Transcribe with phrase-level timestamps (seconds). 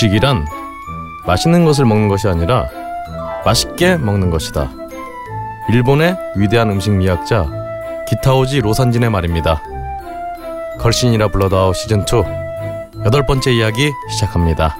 [0.00, 0.46] 미식이란
[1.26, 2.68] 맛있는 것을 먹는 것이 아니라
[3.44, 4.70] 맛있게 먹는 것이다.
[5.70, 7.46] 일본의 위대한 음식 미학자
[8.08, 9.62] 기타오지 로산진의 말입니다.
[10.78, 14.76] 걸신이라 불러다오 시즌2 여덟 번째 이야기 시작합니다.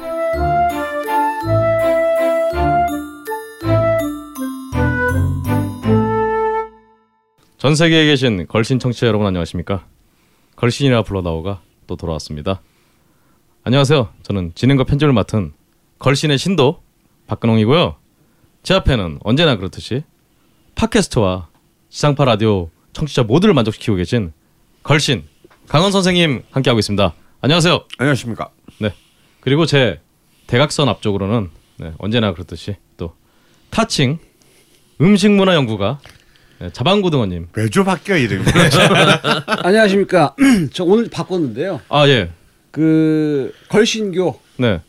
[7.59, 9.84] 전 세계에 계신 걸신 청취자 여러분 안녕하십니까?
[10.57, 12.62] 걸신이라 불러다오가 또 돌아왔습니다.
[13.63, 14.09] 안녕하세요.
[14.23, 15.53] 저는 진행과 편집을 맡은
[15.99, 16.83] 걸신의 신도
[17.27, 17.97] 박근홍이고요.
[18.63, 20.03] 제 앞에는 언제나 그렇듯이
[20.77, 21.49] 팟캐스트와
[21.91, 24.33] 지상파 라디오 청취자 모두를 만족시키고 계신
[24.83, 25.25] 걸신
[25.69, 27.13] 강원 선생님 함께하고 있습니다.
[27.43, 27.85] 안녕하세요.
[27.99, 28.51] 안녕하십니까.
[28.79, 28.95] 네.
[29.41, 30.01] 그리고 제
[30.47, 33.15] 대각선 앞쪽으로는 네, 언제나 그렇듯이 또
[33.71, 34.19] 타칭
[35.01, 36.01] 음식 문화 연구가
[36.61, 37.49] 네, 자방고등어님.
[37.55, 38.45] 매주 바뀌어 이름이.
[39.65, 40.35] 안녕하십니까.
[40.73, 41.81] 저 오늘 바꿨는데요.
[41.88, 42.31] 아 예.
[42.71, 44.80] 그 걸신교 네.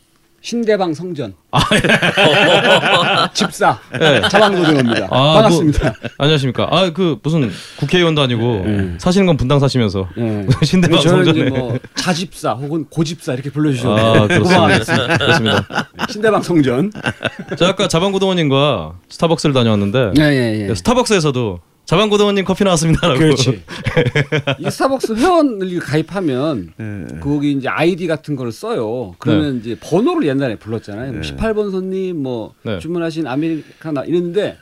[0.44, 3.28] 신대방 성전 아 예.
[3.32, 4.20] 집사 네.
[4.28, 5.06] 자방고등어입니다.
[5.08, 5.84] 아, 반갑습니다.
[5.84, 6.66] 뭐, 안녕하십니까.
[6.70, 8.94] 아 그 무슨 국회의원도 아니고 네.
[8.98, 10.46] 사시는 건 분당 사시면서 네.
[10.64, 11.48] 신대방 성전에.
[11.50, 14.26] 뭐 자집사 혹은 고집사 이렇게 불러주셔도 아.
[14.26, 15.16] 그렇습니다.
[15.16, 15.88] 그렇습니다.
[16.10, 16.92] 신대방 성전.
[17.56, 20.74] 저 아까 자방고등어님과 스타벅스를 다녀왔는데 예 예 예.
[20.74, 23.18] 스타벅스에서도 자방고등어님 커피 나왔습니다라고.
[23.18, 23.62] 그렇지.
[24.60, 27.06] 이 스타벅스 회원을 가입하면 네.
[27.20, 29.14] 거기 이제 아이디 같은 거를 써요.
[29.18, 31.12] 그러면 이제 번호를 옛날에 불렀잖아요.
[31.12, 32.78] 뭐 18번 손님 뭐 네.
[32.78, 34.58] 주문하신 아메리카나 이랬는데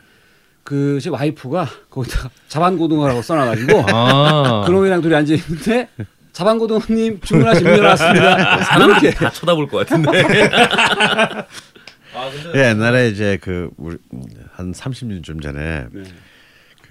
[0.64, 4.64] 그제 와이프가 거기다가 자반고등어라고 써놔가지고 아.
[4.66, 5.88] 그놈이랑 둘이 앉아 있는데
[6.32, 8.62] 자반고등어님 주문하신 문 열었습니다.
[8.64, 10.25] 사람들이 이렇게 다 쳐다볼 것 같은데.
[12.54, 13.97] 예, 옛날에 이제 그 우리
[14.52, 16.02] 한 30년쯤 전에 네.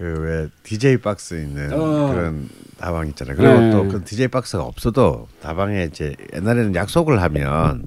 [0.00, 2.12] 그왜 DJ 박스 있는 어.
[2.12, 3.36] 그런 다방 있잖아요.
[3.36, 3.70] 그리고 네.
[3.70, 7.84] 또그 DJ 박스가 없어도 다방에 이제 옛날에는 약속을 하면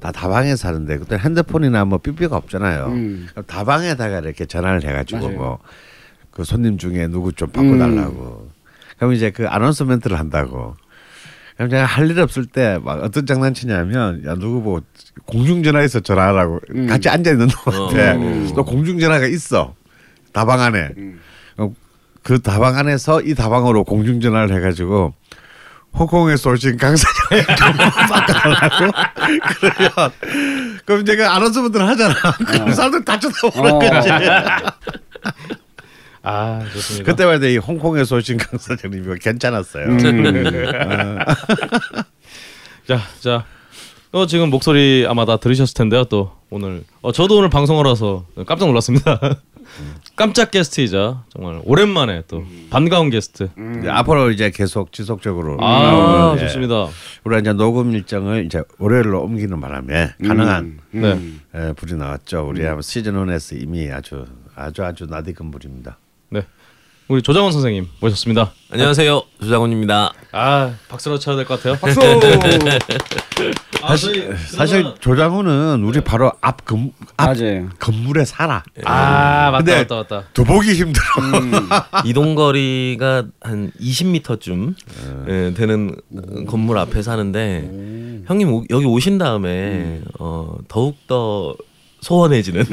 [0.00, 2.86] 다 다방에 사는데 그때 핸드폰이나 뭐 삐삐가 없잖아요.
[2.86, 3.26] 음.
[3.32, 5.28] 그럼 다방에다가 이렇게 전화를 해가지고.
[5.30, 5.58] 뭐
[6.30, 8.48] 그 손님 중에 누구 좀 바꿔달라고.
[8.96, 10.76] 그럼 이제 그 아나운서멘트를 한다고.
[11.56, 14.80] 그럼 제가 할 일 없을 때 막 어떤 장난치냐면 야 누구 뭐
[15.26, 16.86] 공중전화에서 전화하라고 음.
[16.86, 18.52] 같이 앉아 있는 놈한테 어.
[18.54, 19.74] 또 공중전화가 있어
[20.32, 21.20] 다방 안에 음.
[22.20, 25.14] 어, 그 다방 안에서 이 다방으로 공중전화를 해가지고
[25.92, 27.46] 홍콩에서 오신 강사장님
[28.08, 28.92] 바꿔달라고
[29.60, 30.12] 그러면
[30.84, 32.14] 그럼 제가 아나운서분들 하잖아
[32.46, 33.78] 그럼 사람들 다 쳐다보는 어.
[33.78, 34.08] 거지
[36.22, 37.10] 아 좋습니다.
[37.10, 39.98] 그때마다 이 홍콩에서 오신 강사장님이 괜찮았어요
[42.86, 43.44] 자, 자.
[44.12, 46.02] 어, 지금 목소리 아마 다 들으셨을 텐데요.
[46.04, 49.20] 또 오늘 어, 저도 오늘 방송을 와서 깜짝 놀랐습니다.
[50.16, 53.48] 깜짝 게스트이자 정말 오랜만에 또 반가운 게스트.
[53.78, 56.46] 이제 앞으로 이제 계속 지속적으로 아, 나오는, 예.
[56.46, 56.88] 좋습니다.
[57.24, 61.18] 우리가 이제 녹음 일정을 이제 월요일로 옮기는 바람에 가능한 네.
[61.54, 62.46] 예, 불이 나왔죠.
[62.48, 65.98] 우리 아마 시즌 1에서 이미 아주 아주 아주 나디근 불입니다.
[67.10, 67.14] 네.
[67.14, 68.52] 우리 조장원 선생님 모셨습니다.
[68.70, 70.12] 안녕하세요, 조장훈입니다.
[70.30, 71.76] 아, 박수로 쳐야 될 것 같아요.
[71.80, 71.98] 박수.
[73.82, 77.68] 아, 사실 사실 조장훈은 우리 바로 앞, 건, 앞 맞아요.
[77.80, 78.62] 건물에 살아.
[78.84, 80.24] 아, 맞다, 근데 맞다, 맞다.
[80.34, 81.04] 더 보기 힘들어.
[82.06, 84.74] 이동 거리가 한 20m쯤
[85.28, 85.96] 예, 되는
[86.46, 91.56] 건물 앞에 사는데 형님 오- 여기 오신 다음에 어, 더욱 더
[92.02, 92.64] 소원해지는.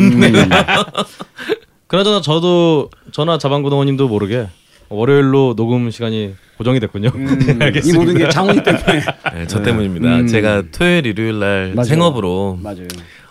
[1.87, 4.47] 그나저나 저도 저나 자방고등어님도 모르게
[4.89, 7.09] 월요일로 녹음 시간이 고정이 됐군요.
[7.15, 7.99] 음, 이 알겠습니다.
[7.99, 9.03] 모든 게 장훈이 때문에.
[9.35, 10.19] 예, 저 때문입니다.
[10.19, 10.27] 음.
[10.27, 11.85] 제가 토요일, 일요일 날 맞아요.
[11.85, 12.87] 생업으로 맞아요.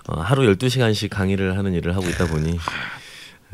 [0.08, 2.56] 어, 하루 12시간씩 강의를 하는 일을 하고 있다 보니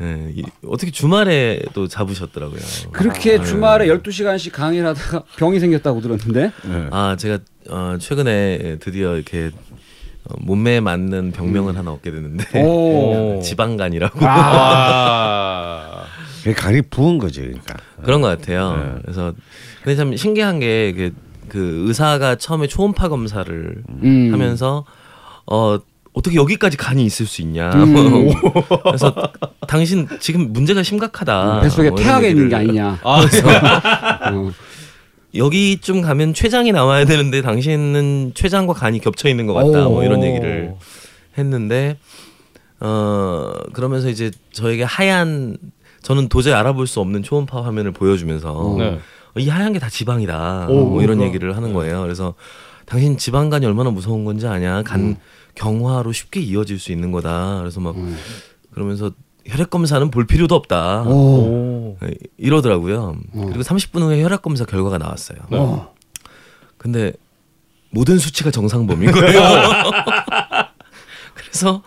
[0.01, 2.59] 예, 이, 어떻게 주말에도 잡으셨더라고요.
[2.91, 6.51] 그렇게 주말에 12시간씩 강의를 하다가 병이 생겼다고 들었는데.
[6.91, 7.39] 아 제가
[7.69, 9.51] 어, 최근에 드디어 이렇게
[10.25, 13.41] 어, 몸매에 맞는 병명을 하나 얻게 됐는데 오.
[13.43, 16.03] 지방간이라고 아.
[16.57, 17.75] 간이 부은 거지, 그러니까.
[18.03, 18.99] 그런 것 같아요.
[19.01, 19.33] 그래서
[19.81, 21.13] 근데 참 신기한 게그
[21.47, 24.29] 그 의사가 처음에 초음파 검사를 음.
[24.33, 24.83] 하면서
[25.45, 25.79] 어
[26.13, 27.71] 어떻게 여기까지 간이 있을 수 있냐.
[27.71, 28.29] 음.
[28.83, 29.15] 그래서
[29.67, 31.61] 당신 지금 문제가 심각하다.
[31.61, 32.99] 뱃속에 뭐 태아가 있는 게 아니냐.
[33.03, 33.21] 아,
[34.31, 34.51] 어.
[35.35, 39.87] 여기쯤 가면 췌장이 나와야 되는데 당신은 췌장과 간이 겹쳐 있는 것 같다.
[39.89, 40.75] 뭐 이런 얘기를
[41.37, 41.97] 했는데
[42.79, 45.57] 어 그러면서 이제 저에게 하얀
[46.01, 48.85] 저는 도저히 알아볼 수 없는 초음파 화면을 보여주면서 네.
[49.35, 50.67] 어, 이 하얀 게 다 지방이다.
[50.69, 51.25] 오, 뭐 이런 그러니까.
[51.27, 52.01] 얘기를 하는 거예요.
[52.03, 52.35] 그래서
[52.85, 54.83] 당신 지방간이 얼마나 무서운 건지 아냐?
[54.83, 55.15] 간 음.
[55.55, 57.59] 경화로 쉽게 이어질 수 있는 거다.
[57.59, 57.95] 그래서 막
[58.71, 59.11] 그러면서
[59.45, 61.03] 혈액 검사는 볼 필요도 없다.
[61.03, 61.72] 오.
[61.83, 61.97] 오.
[62.03, 63.17] 예, 이러더라고요.
[63.33, 63.45] 어.
[63.47, 65.39] 그리고 30분 후에 혈액 검사 결과가 나왔어요.
[65.51, 65.93] 어.
[66.77, 67.13] 근데
[67.91, 69.39] 모든 수치가 정상 범인 거예요.
[71.35, 71.83] 그래서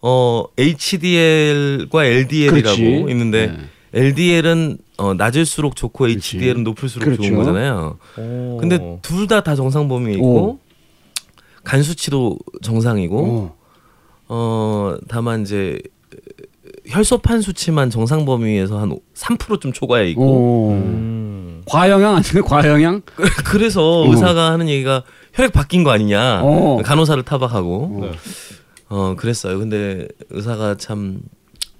[0.00, 3.06] 어 HDL과 LDL이라고 그렇지.
[3.08, 4.00] 있는데 네.
[4.00, 6.36] LDL은 어 낮을수록 좋고 그렇지.
[6.36, 7.22] HDL은 높을수록 그렇죠.
[7.22, 7.98] 좋은 거잖아요.
[8.18, 8.58] 오.
[8.60, 10.58] 근데 둘 다다 정상 범위에 있고 오.
[11.62, 13.56] 간 수치도 정상이고 어.
[14.28, 15.80] 어 다만 이제
[16.86, 20.72] 혈소판 수치만 정상 범위에서 한 3%좀 초과해 있고 오.
[20.72, 21.62] 음.
[21.66, 22.44] 과영양 아니에요?
[22.44, 23.02] 과영양?
[23.44, 24.10] 그래서 어.
[24.10, 26.80] 의사가 하는 얘기가 혈액 바뀐 거 아니냐 어.
[26.84, 28.12] 간호사를 타박하고 네.
[28.88, 31.20] 어 그랬어요 근데 의사가 참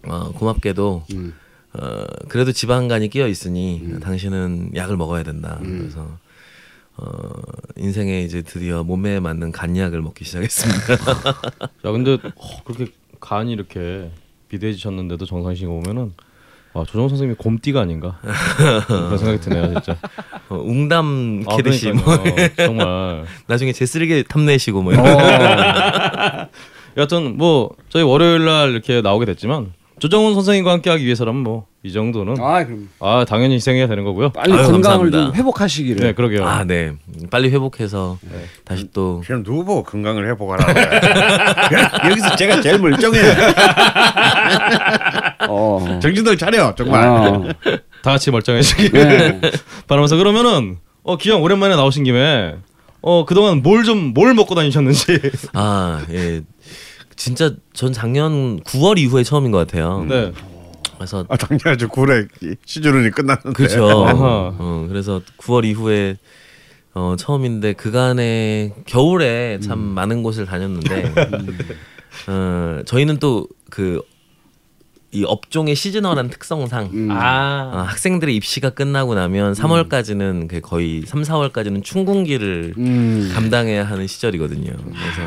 [0.06, 1.34] 어, 고맙게도 음.
[1.74, 5.80] 어 그래도 지방간이 끼어 있으니 당신은 약을 먹어야 된다 음.
[5.80, 6.18] 그래서
[6.96, 7.30] 어
[7.76, 10.94] 인생에 이제 드디어 몸에 맞는 간약을 먹기 시작했습니다
[11.84, 14.10] 야 근데 어, 그렇게 간이 이렇게
[14.54, 16.12] 비대해지셨는데도 정상이신 거 보면은
[16.72, 18.18] 와 조정 선생님이 곰띠가 아닌가
[18.86, 19.96] 그런 생각이 드네요 진짜.
[20.48, 22.48] 어, 웅담 아, 캐듯이 뭐 그러니까요.
[22.66, 23.24] 정말.
[23.46, 24.96] 나중에 제 쓰레기 탐내시고 뭐 어.
[24.96, 25.06] 이런
[26.96, 32.40] 여하튼 뭐 저희 월요일 날 이렇게 나오게 됐지만 조정훈 선생님과 함께하기 위해서라면 뭐 이 정도는
[32.40, 34.30] 아 그럼 아 당연히 희생해야 되는 거고요.
[34.30, 34.80] 빨리 아유, 건강을
[35.10, 35.18] 감사합니다.
[35.26, 36.02] 좀 회복하시기를.
[36.06, 36.46] 네 그러게요.
[36.46, 36.94] 아, 네.
[37.30, 38.16] 빨리 회복해서
[38.64, 42.08] 다시 또 지금 누구 보고 건강을 회복하라 그래.
[42.10, 43.20] 여기서 제가 제일 멀쩡해.
[45.48, 45.98] 어.
[46.00, 47.06] 정신들 차려 정말.
[47.06, 47.44] 어.
[48.02, 49.40] 다 같이 멀쩡해지기 네.
[49.86, 52.54] 바라면서 그러면은 어 기왕 오랜만에 나오신 김에
[53.02, 55.20] 어 그동안 뭘 좀 뭘 먹고 다니셨는지.
[55.52, 56.40] 아, 예.
[57.16, 60.04] 진짜 전 작년 9월 이후에 처음인 것 같아요.
[60.08, 60.32] 네.
[60.96, 62.28] 그래서 아, 작년에 저 9월에
[62.64, 63.52] 시즌이 끝났는데.
[63.52, 63.86] 그렇죠.
[63.86, 66.16] 어, 그래서 9월 이후에
[66.94, 71.12] 어, 처음인데 그간에 겨울에 참 많은 곳을 다녔는데
[72.28, 74.00] 어, 저희는 또그
[75.10, 77.10] 이 업종의 시즈널한 특성상 음.
[77.10, 77.70] 아.
[77.72, 83.30] 어, 학생들의 입시가 끝나고 나면 3월까지는 그 거의 3, 4월까지는 춘궁기를 음.
[83.34, 84.72] 감당해야 하는 시절이거든요.
[84.72, 85.20] 그래서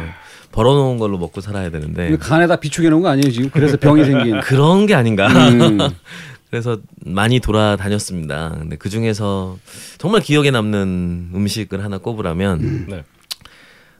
[0.51, 3.49] 벌어놓은 걸로 먹고 살아야 되는데 간에다 비축해 놓은 거 아니에요 지금?
[3.49, 4.39] 그래서 병이 생긴.
[4.41, 5.27] 그런 게 아닌가.
[5.27, 5.77] 음.
[6.49, 8.55] 그래서 많이 돌아다녔습니다.
[8.57, 9.57] 근데 그 중에서
[9.97, 13.03] 정말 기억에 남는 음식을 하나 꼽으라면 네.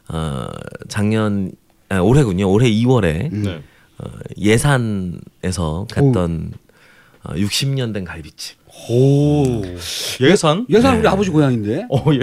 [0.08, 0.46] 어,
[0.88, 1.52] 작년
[1.90, 2.50] 아, 올해군요.
[2.50, 3.62] 올해 2월에 네.
[3.98, 6.52] 어, 예산에서 갔던
[7.24, 8.58] 어, 60년 된 갈비집.
[8.90, 9.62] 오.
[10.20, 10.66] 예산?
[10.68, 11.00] 예산 네.
[11.00, 11.86] 우리 아버지 고향인데.
[11.90, 12.20] 어 예.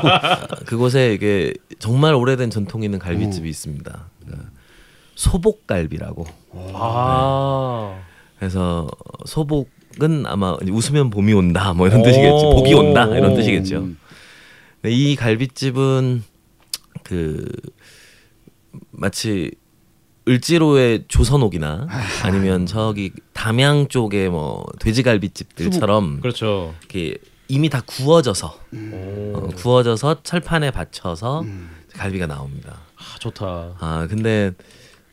[0.66, 4.08] 그곳에 이게 정말 오래된 전통 있는 갈비집이 있습니다.
[4.24, 4.50] 그러니까
[5.14, 6.26] 소복갈비라고.
[6.74, 7.98] 아.
[8.38, 8.88] 그래서
[9.24, 12.44] 소복은 아마 웃으면 봄이 온다 뭐 이런 뜻이겠지.
[12.44, 12.56] 오.
[12.56, 13.78] 복이 온다 이런 뜻이겠죠.
[13.78, 13.98] 음.
[14.82, 16.22] 네, 이 갈비집은
[17.04, 17.46] 그
[18.90, 19.52] 마치
[20.26, 21.86] 을지로의 조선옥이나
[22.22, 26.74] 아 니면 저기 담양 쪽에 뭐 돼지갈비집들처럼 그렇죠.
[26.80, 27.18] 이렇게
[27.48, 29.32] 이미 다 구워져서 오.
[29.36, 31.68] 어, 구워져서 철판에 받쳐서 음.
[31.92, 32.78] 갈비가 나옵니다.
[32.96, 33.76] 아, 좋다.
[33.78, 34.52] 아 근데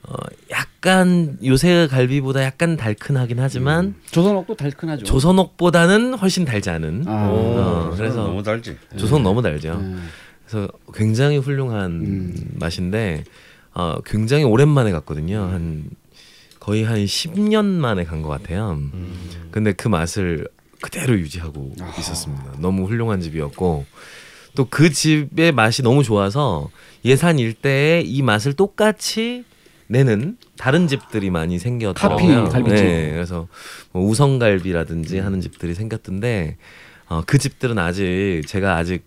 [0.03, 0.13] 어,
[0.49, 5.03] 약간 요새 갈비보다 약간 달큰하긴 하지만 조선옥도 달큰하죠.
[5.05, 7.03] 조선옥보다는 훨씬 달지 않은.
[7.07, 7.27] 아.
[7.29, 8.77] 어, 그래서 너무 달지.
[8.97, 9.73] 조선 너무 달죠.
[9.73, 10.09] 음.
[10.47, 12.35] 그래서 굉장히 훌륭한 음.
[12.59, 13.25] 맛인데
[13.73, 15.41] 어, 굉장히 오랜만에 갔거든요.
[15.51, 15.89] 한
[16.59, 18.79] 거의 한 10년 만에 간 것 같아요.
[19.51, 20.47] 근데 그 맛을
[20.81, 22.53] 그대로 유지하고 있었습니다.
[22.59, 23.85] 너무 훌륭한 집이었고
[24.55, 26.69] 또 그 집의 맛이 너무 좋아서
[27.05, 29.45] 예산 일대에 이 맛을 똑같이
[29.87, 32.43] 내는 다른 집들이 많이 생겼더라고요.
[32.45, 32.75] 카피 갈비집.
[32.85, 33.47] 네, 그래서
[33.91, 36.57] 뭐 우성갈비라든지 하는 집들이 생겼던데
[37.07, 39.05] 어, 그 집들은 아직 제가 아직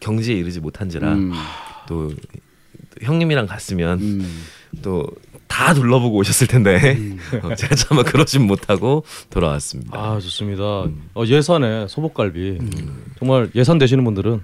[0.00, 1.32] 경지에 이르지 못한지라 음.
[1.88, 2.12] 또
[3.02, 4.44] 형님이랑 갔으면 음.
[4.82, 6.98] 또다 둘러보고 오셨을 텐데
[7.42, 9.98] 어, 제가 차마 그러진 못하고 돌아왔습니다.
[9.98, 10.62] 아 좋습니다.
[10.62, 12.58] 어, 예산에 소복갈비
[13.18, 14.42] 정말 예산 되시는 분들은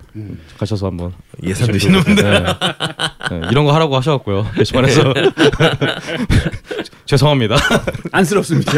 [0.58, 2.44] 가셔서 한번 예산 되시는 같아요.
[3.30, 3.40] 네.
[3.40, 5.14] 네, 이런 거 하라고 하셔갖고요 게시판에서
[7.06, 7.56] 죄송합니다.
[8.12, 8.72] 안쓰럽습니다.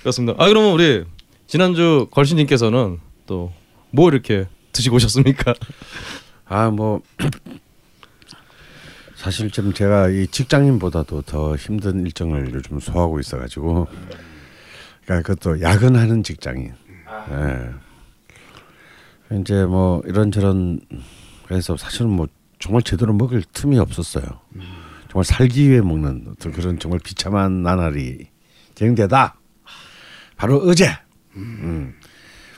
[0.00, 0.34] 그렇습니다.
[0.42, 1.04] 아 그러면 우리
[1.46, 3.52] 지난주 걸신님께서는 또
[3.90, 5.54] 뭐 이렇게 드시고 오셨습니까?
[6.48, 7.02] 아 뭐
[9.16, 13.88] 사실 좀 제가 이 직장인보다도 더 힘든 일정을 요즘 소화하고 있어가지고
[15.04, 16.72] 그러니까 그것도 야근하는 직장인.
[17.30, 17.70] 예.
[19.36, 20.80] 이제 뭐 이런저런
[21.46, 22.28] 그래서 사실은 뭐
[22.58, 24.24] 정말 제대로 먹을 틈이 없었어요.
[25.10, 28.28] 정말 살기 위해 먹는 어떤 그런 정말 비참한 나날이
[28.74, 29.34] 진행되다.
[30.36, 30.90] 바로 어제.
[31.34, 31.94] 음.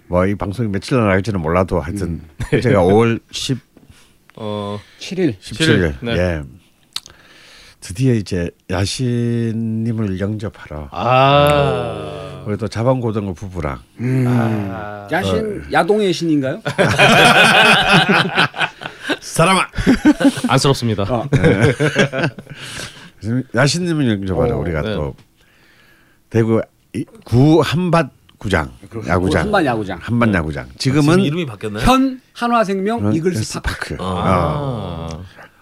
[0.09, 2.21] 뭐이 방송이 며칠 나갈지는 몰라도 하여튼
[2.51, 3.59] 제가 5월 10
[4.43, 6.13] 어 7일 17일 네.
[6.17, 6.41] 예.
[7.81, 12.43] 드디어 이제 야신님을 영접하러 아.
[12.47, 13.81] 우리 또 자방고등어 부부랑
[15.13, 16.63] 야신 야동의 신인가요?
[19.21, 19.69] 사람아
[20.49, 21.03] 안쓰럽습니다.
[21.03, 21.29] 어.
[23.55, 24.95] 야신님을 영접하러 오, 우리가 네.
[24.95, 25.15] 또
[26.31, 26.63] 대구
[26.95, 28.09] 이- 구 한밭
[28.41, 28.71] 구장
[29.07, 29.99] 야구장 한반 야구장.
[30.01, 31.85] 한밭 야구장 지금 지금은 이름이 바뀌었나요?
[31.85, 33.97] 현 한화생명 이글스 파크.
[33.97, 33.97] 파크.
[34.01, 35.11] 아.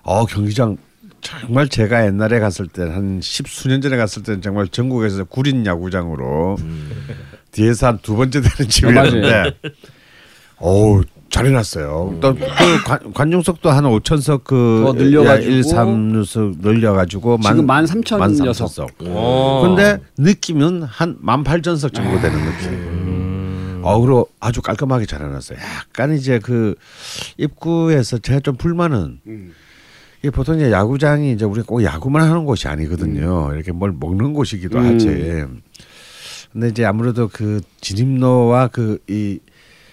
[0.04, 0.76] 어 경기장
[1.20, 6.56] 정말 제가 옛날에 갔을 때 한 십수년 전에 갔을 때는 정말 전국에서 구린 야구장으로
[7.50, 9.58] 뒤에서 한 두 번째 되는 집이었는데
[10.58, 12.18] 어우 잘 해놨어요.
[12.20, 18.68] 또 그 관 중석도 한 5천 석 그더 늘려가지고 1, 3석 늘려가지고 지금 13,000 녀석.
[18.68, 19.62] 석 어.
[19.66, 23.80] 근데 느낌은 한 18,000석 정도 되는 느낌.
[23.82, 25.58] 어, 그리고 아주 깔끔하게 잘 해놨어요.
[25.58, 26.74] 약간 이제 그
[27.36, 29.52] 입구에서 제가 좀 불만은 음.
[30.20, 33.52] 이게 보통 이제 야구장이 이제 우리가 꼭 야구만 하는 곳이 아니거든요.
[33.54, 34.94] 이렇게 뭘 먹는 곳이기도 음.
[34.94, 35.44] 하지.
[36.52, 39.38] 근데 이제 아무래도 그 진입로와 그 이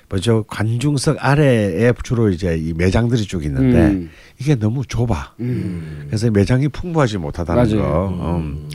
[0.10, 4.10] 뭐죠 관중석 아래에 주로 이제 이 매장들이 쭉 있는데 음.
[4.40, 5.34] 이게 너무 좁아.
[5.38, 7.82] 그래서 매장이 풍부하지 못하다는 맞아요.
[8.18, 8.38] 거.
[8.38, 8.70] 음.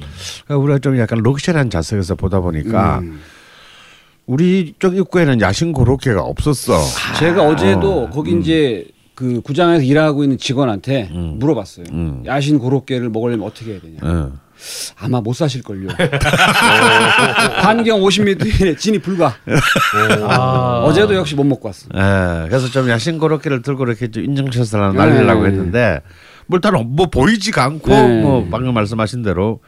[0.44, 3.20] 그러니까 우리가 좀 약간 럭셔리한 좌석에서 보다 보니까 음.
[4.26, 6.78] 우리 쪽 입구에는 야신 고로케가 없었어.
[7.18, 11.36] 제가 어제도 거기 이제 그 구장에서 일하고 있는 직원한테 음.
[11.38, 11.86] 물어봤어요.
[11.92, 12.22] 음.
[12.26, 13.98] 야신 고로케를 먹으려면 어떻게 해야 되냐.
[14.60, 15.04] 어.
[15.04, 15.88] 아마 못 사실 걸요.
[17.62, 19.34] 반경 50m 이내 진입 불가.
[20.28, 20.82] 아.
[20.84, 21.88] 어제도 역시 못 먹고 왔어.
[21.94, 25.48] 예, 그래서 좀 야신 고로케를 들고 이렇게 좀 인증샷을 하나 날리려고 네.
[25.48, 26.00] 했는데
[26.46, 28.20] 뭐 일단 뭐 보이지가 않고 네.
[28.22, 29.60] 뭐 방금 말씀하신 대로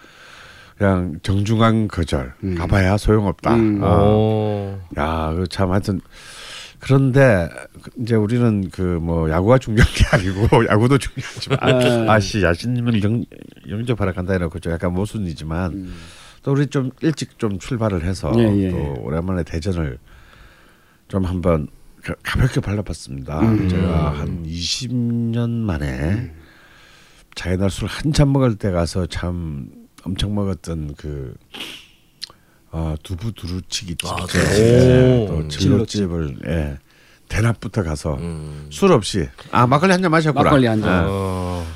[0.76, 3.54] 그냥 정중한 거절 가봐야 소용없다.
[3.54, 3.80] 음.
[3.82, 3.86] 어.
[3.88, 4.80] 어.
[4.98, 6.00] 야, 그참 하여튼
[6.82, 7.48] 그런데
[7.82, 12.08] 그 이제 우리는 그 뭐 야구가 중요한 게 아니고 야구도 중요하지만 네.
[12.10, 13.24] 아씨 야신님을 영,
[13.68, 15.92] 영접하러 간다 이러고 좀 약간 모순이지만
[16.42, 18.70] 또 우리 좀 일찍 좀 출발을 해서 예, 예.
[18.70, 19.98] 또 오랜만에 대전을
[21.08, 21.68] 좀 한번
[22.02, 23.40] 가- 가볍게 발라봤습니다.
[23.40, 23.68] 음.
[23.68, 26.32] 제가 한 20년 만에
[27.36, 29.68] 자기날 술 한참 먹을 때 가서 참
[30.04, 31.34] 엄청 먹었던 그
[32.74, 34.16] 어, 두부 두루치기 집, 아,
[34.56, 35.42] 예, 오.
[35.42, 36.78] 또 진로집을 예,
[37.28, 38.66] 대낮부터 가서 음.
[38.70, 40.44] 술 없이 아 막걸리 한 잔 마셨구나.
[40.44, 41.04] 막걸리 한 잔.
[41.04, 41.06] 예.
[41.08, 41.66] 어.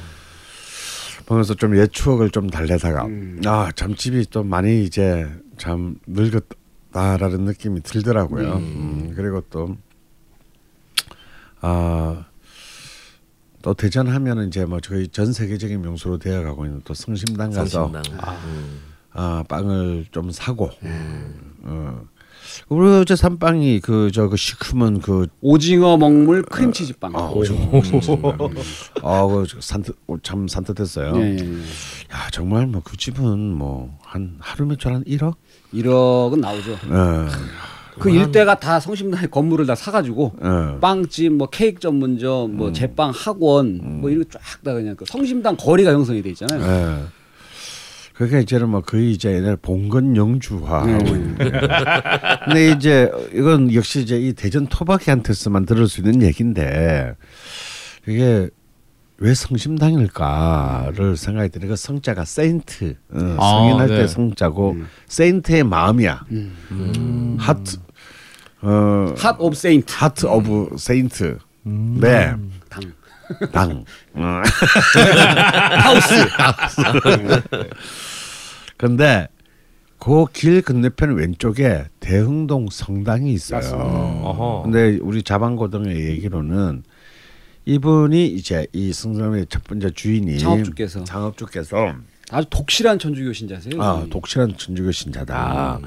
[1.27, 3.41] 보면서 좀 옛 추억을 좀 달래다가 음.
[3.45, 5.27] 아참 집이 좀 많이 이제
[5.59, 8.55] 참 늙었다라는 느낌이 들더라고요.
[8.57, 9.77] 음, 그리고 또
[11.61, 12.25] 아.
[13.63, 18.03] 또 대전 하면은 이제 뭐 저희 전 세계적인 명소로 되어가고 있는 또 성심당 가서 성심당.
[18.45, 18.81] 음.
[19.17, 20.71] 아 빵을 좀 사고
[21.63, 22.01] 어.
[22.69, 27.15] 우리 어제 산 빵이 그 저 그 시큼한 그 오징어 먹물 크림치즈 빵.
[27.17, 27.83] 아, 오징어
[29.03, 31.17] 아그 산뜻 어, 참 산뜻했어요.
[31.17, 31.59] 예, 예, 예.
[32.13, 35.35] 야 정말 뭐 그 집은 뭐 한 하루 매출 한 1억?
[35.75, 36.73] 1억은 나오죠.
[36.73, 37.29] 예.
[37.99, 40.81] 그 일대가 다 성심당의 건물을 다 사가지고 예.
[40.81, 46.23] 빵집, 뭐 케이크 전문점, 뭐 제빵 학원, 뭐 이런 거쫙다 그냥 그 성심당 거리가 형성이
[46.23, 46.61] 돼 있잖아요.
[46.63, 47.05] 예.
[48.17, 51.11] 그러니까 이제는 뭐 거의 이제 옛날 봉건 영주화하고 네.
[51.11, 51.51] 있는데.
[52.45, 57.15] 근데 이제 이건 역시 이제 이 대전 토박이한테서만 들을 수 있는 얘기인데
[58.07, 58.49] 이게
[59.19, 63.97] 왜 성심당일까를 생각이 드는 그 성자가 세인트 어, 아, 성인할 네.
[63.99, 64.77] 때 성자고
[65.09, 66.25] 세인트의 마음이야.
[67.39, 67.77] 하트
[68.63, 72.27] 어핫 오브 세인트 하트 오브 세인트 네.
[72.27, 72.51] 당.
[73.53, 73.85] 당.
[74.15, 74.43] 어.
[75.79, 76.15] 하우스.
[78.77, 79.29] 근데
[79.99, 84.63] 그 길 건너편 왼쪽에 대흥동 성당이 있어요.
[84.65, 86.85] 근데 우리 자방고등의 얘기로는
[87.65, 91.03] 이분이 이제 이 성당의 첫 번째 주인이 창업주께서.
[91.05, 91.95] 창업주께서
[92.31, 93.83] 아주 독실한 천주교 신자세요.
[93.83, 94.07] 아.
[94.11, 95.81] 독실한 천주교 신자다.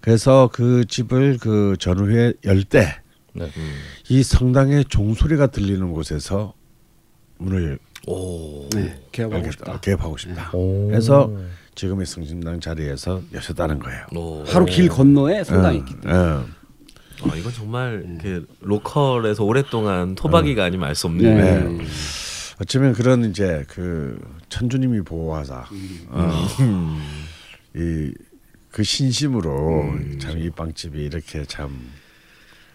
[0.00, 2.86] 그래서 그 집을 그 전후에 열때이
[3.34, 4.22] 네.
[4.22, 6.54] 성당의 종소리가 들리는 곳에서
[7.42, 8.68] 문을 오.
[8.70, 9.80] 네, 개업하고 싶다.
[9.80, 10.50] 개업하고 싶다.
[10.52, 10.88] 오.
[10.88, 11.30] 그래서
[11.74, 14.06] 지금의 성심당 자리에서 여셨다는 거예요.
[14.16, 14.44] 오.
[14.44, 16.20] 바로 길 건너에 성당이 예, 있기 때문에.
[16.20, 17.30] 예.
[17.30, 21.22] 아, 이건 정말 이렇게 로컬에서 오랫동안 토박이가 아니면 알 수 없는.
[21.36, 21.60] 네.
[21.60, 21.84] 네.
[22.60, 25.64] 어쩌면 그런 이제 그 천주님이 보호하사
[26.08, 26.46] 어,
[27.74, 31.90] 이그 신심으로 참이 빵집이 이렇게 참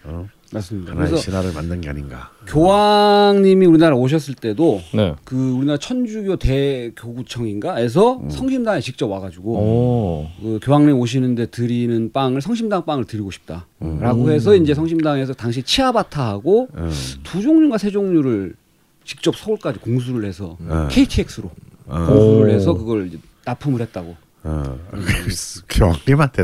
[0.03, 0.27] 어?
[0.53, 0.91] 맞습니다.
[0.91, 2.31] 하나의 그래서 신화를 만든 게 아닌가.
[2.47, 5.13] 교황님이 우리나라 오셨을 때도 네.
[5.25, 8.29] 그 우리나라 천주교 대교구청인가에서 음.
[8.29, 10.27] 성심당에 직접 와가지고 오.
[10.41, 14.31] 그 교황님 오시는데 드리는 빵을 성심당 빵을 드리고 싶다라고 음.
[14.31, 16.89] 해서 이제 성심당에서 당시 치아바타하고 어.
[17.23, 18.55] 두 종류인가 세 종류를
[19.03, 20.87] 직접 서울까지 공수를 해서 어.
[20.89, 21.49] KTX로
[21.87, 22.05] 어.
[22.05, 22.53] 공수를 오.
[22.53, 24.26] 해서 그걸 이제 납품을 했다고.
[24.49, 24.79] 어.
[24.91, 25.61] 그래서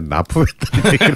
[0.10, 1.16] 납품했다는 얘기를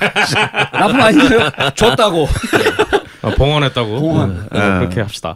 [0.72, 1.50] 납품 아니에요?
[1.76, 2.28] 줬다고.
[3.24, 4.00] 아, 봉헌했다고.
[4.00, 4.48] 봉헌.
[4.52, 5.36] 어, 그렇게 합시다.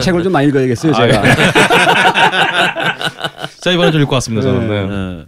[0.00, 1.22] 책을 좀 많이 읽어야겠어요, 아, 제가.
[3.62, 4.42] 자 이번에 좀 읽고 왔습니다.
[4.42, 4.68] 저는.
[4.68, 4.94] 네.
[4.94, 5.24] 어.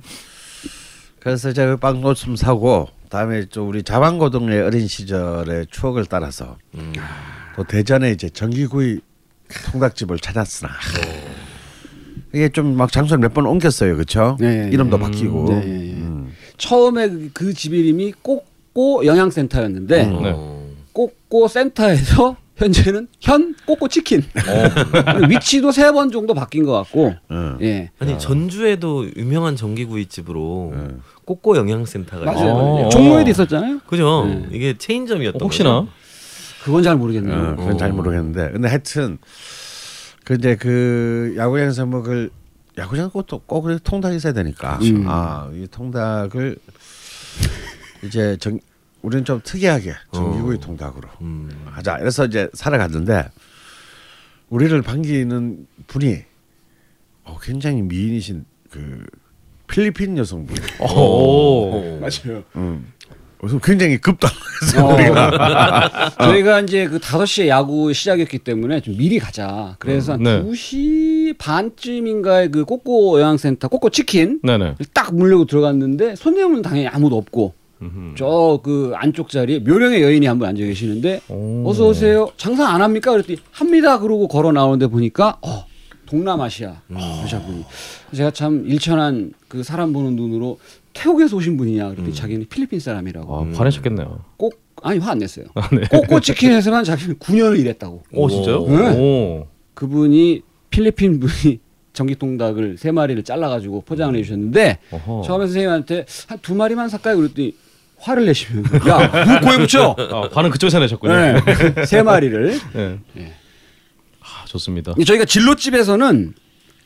[1.20, 6.58] 그래서 제가 빵도 좀 사고 다음에 또 우리 자방고등의 어린 시절의 추억을 따라서
[7.56, 9.00] 또 대전에 이제 전기구이
[9.72, 10.68] 통닭집을 찾았으나
[12.34, 14.36] 이게 좀 막 장소를 몇 번 옮겼어요, 그렇죠?
[14.40, 15.44] 네, 이름도 음, 바뀌고.
[15.48, 15.74] 네, 네, 네.
[15.94, 16.32] 음.
[16.56, 20.22] 처음에 그- 그집 이름이 꼬꼬 영양센터였는데 음.
[20.22, 20.32] 네.
[20.34, 20.64] 어.
[20.92, 24.22] 꼬꼬 센터에서 현재는 현 꼬꼬 치킨.
[25.28, 27.14] 위치도 세 번 정도 바뀐 것 같고.
[27.28, 27.56] 어.
[27.62, 27.90] 예.
[27.98, 30.88] 아니 전주에도 유명한 전기구이집으로 네.
[31.24, 32.52] 꼬꼬 영양센터가 맞아요.
[32.52, 32.88] 어.
[32.90, 33.80] 종로에도 있었잖아요.
[33.86, 34.24] 그죠?
[34.26, 34.46] 네.
[34.52, 35.88] 이게 체인점이었던 어, 혹시나 거죠.
[36.64, 37.36] 그건 잘 모르겠네요.
[37.36, 39.18] 어, 그건 잘 모르겠는데 근데 하여튼
[40.24, 42.30] 그 이제 그 야구장에서 먹을
[42.76, 45.04] 야구장 꼭또 꼭 통닭이 있어야 되니까 음.
[45.06, 46.56] 아이 통닭을
[48.02, 48.58] 이제 정
[49.02, 51.50] 우리는 좀 특이하게 전기구이 통닭으로 음.
[51.66, 53.28] 하자 그래서 이제 사러 갔는데
[54.48, 56.24] 우리를 반기는 분이
[57.24, 59.04] 어, 굉장히 미인이신 그
[59.68, 61.98] 필리핀 여성분 오.
[62.00, 62.44] 맞아요.
[62.56, 62.92] 음.
[63.38, 64.94] 그래서 굉장히 급당해서 어.
[64.94, 69.76] 우리가 저희가 이제 그 5시에 야구 시작이었기 때문에 좀 미리 가자.
[69.78, 70.42] 그래서 한 네.
[70.42, 74.40] 2시 반쯤인가에 그 꼬꼬 영양센터 꼬꼬 치킨.
[74.94, 77.54] 딱 물려고 들어갔는데 손님은 당연히 아무도 없고.
[78.16, 81.68] 저 그 안쪽 자리에 묘령의 여인이 한 분 앉아 계시는데 오.
[81.68, 82.30] 어서 오세요.
[82.38, 83.10] 장사 안 합니까?
[83.12, 83.98] 그랬더니 합니다.
[83.98, 85.66] 그러고 걸어 나오는데 보니까 어
[86.06, 86.80] 동남아시아
[87.24, 87.64] 여자분이
[88.14, 90.58] 제가 참 일천한 그 사람 보는 눈으로
[90.94, 94.20] 태국에서 오신 분이냐 그랬더니 자기는 필리핀 사람이라고 아, 화내셨겠네요.
[94.36, 95.46] 꼭 아니 화 안 냈어요.
[95.54, 95.82] 아, 네.
[95.90, 98.02] 꼬꼬 치킨에서만 자기는 9년을 일했다고.
[98.12, 98.66] 오 진짜요?
[98.68, 98.98] 네.
[98.98, 99.46] 오.
[99.74, 101.60] 그분이 필리핀 분이
[101.94, 105.22] 전기통닭을 세 마리를 잘라가지고 포장을 해주셨는데 어허.
[105.26, 107.16] 처음에 선생님한테 한 두 마리만 살까요?
[107.16, 107.54] 그랬더니
[107.98, 109.96] 화를 내시면서 야 누구 코에 붙여?
[109.98, 111.12] 아, 반은 그쪽에서 내셨군요.
[111.14, 111.84] 네.
[111.86, 112.60] 세 마리를.
[112.74, 112.98] 네.
[113.18, 113.32] 예.
[114.20, 114.94] 아, 좋습니다.
[115.06, 116.34] 저희가 진로집에서는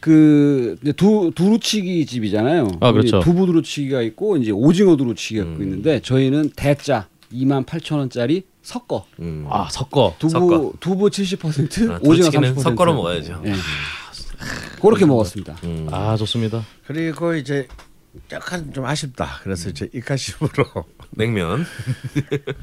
[0.01, 2.69] 그 두 두루치기 집이잖아요.
[2.81, 3.21] 아, 그렇죠.
[3.21, 5.63] 두부 두루치기가 있고 이제 오징어 두루치기가 음.
[5.63, 9.47] 있는데 저희는 대짜 2만 8천 원짜리 섞어 음.
[9.51, 10.15] 아 섞어.
[10.19, 10.73] 두부 섞어.
[10.81, 13.43] 두부 70% 아, 오징어 두루치기는 30% 섞어로 먹어야죠.
[13.47, 13.53] 예.
[14.81, 15.57] 그렇게 먹었습니다.
[15.65, 15.89] 음.
[15.91, 16.65] 아 좋습니다.
[16.87, 17.67] 그리고 이제
[18.33, 19.41] 약간 좀 아쉽다.
[19.43, 20.65] 그래서 이제 이카심으로
[21.13, 21.65] 냉면.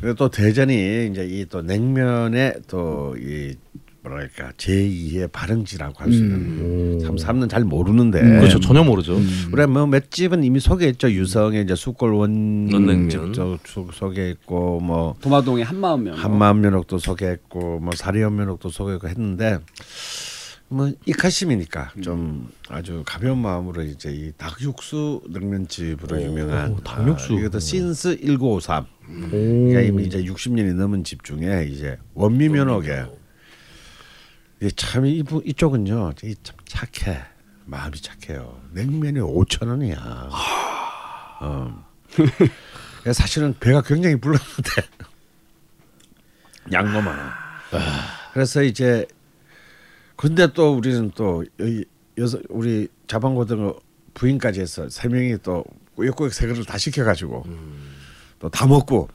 [0.02, 3.56] 그리고 또 대전이 이제 이 또 냉면의 또이
[4.10, 8.60] 뭐랄까 제2의 발흥지라고 할 수 있는 참 사람은 잘 모르는데 그렇죠.
[8.60, 9.20] 전혀 모르죠.
[9.52, 13.34] 우리 뭐 몇 집은 이미 소개했죠 유성의 이제 숯골 원냉면.
[13.34, 13.58] 소-
[13.92, 19.58] 소개했고 뭐 도마동의 한마음면 한마음면옥도 소개했고 뭐 사리연면옥도 소개했고 했는데
[20.68, 27.34] 뭐 이카심이니까 좀 아주 가벼운 마음으로 이제 이 닭육수 냉면집으로 유명한 오, 닭육수.
[27.36, 29.30] 아, 이것도 신스 1953 오.
[29.30, 33.06] 그러니까 이미 이제 60년이 넘은 집 중에 이제 원미면옥에
[34.60, 37.22] 이게 참 이부 이쪽은요 이참 착해.
[37.66, 38.62] 마음이 착해요.
[38.72, 40.30] 냉면이 5천 원이야.
[41.42, 41.86] 어.
[43.02, 44.82] 그래서 사실은 배가 굉장히 불렀는데.
[46.72, 47.34] 양도 많아.
[48.34, 49.06] 그래서 이제
[50.16, 51.86] 근데 또 우리는 또 여기
[52.18, 53.76] 여섯 우리 자방고등어
[54.14, 55.64] 부인까지 해서 세 명이 또
[55.96, 57.46] 꾸역꾸역 세 그릇 다 시켜가지고
[58.40, 59.10] 또다 먹고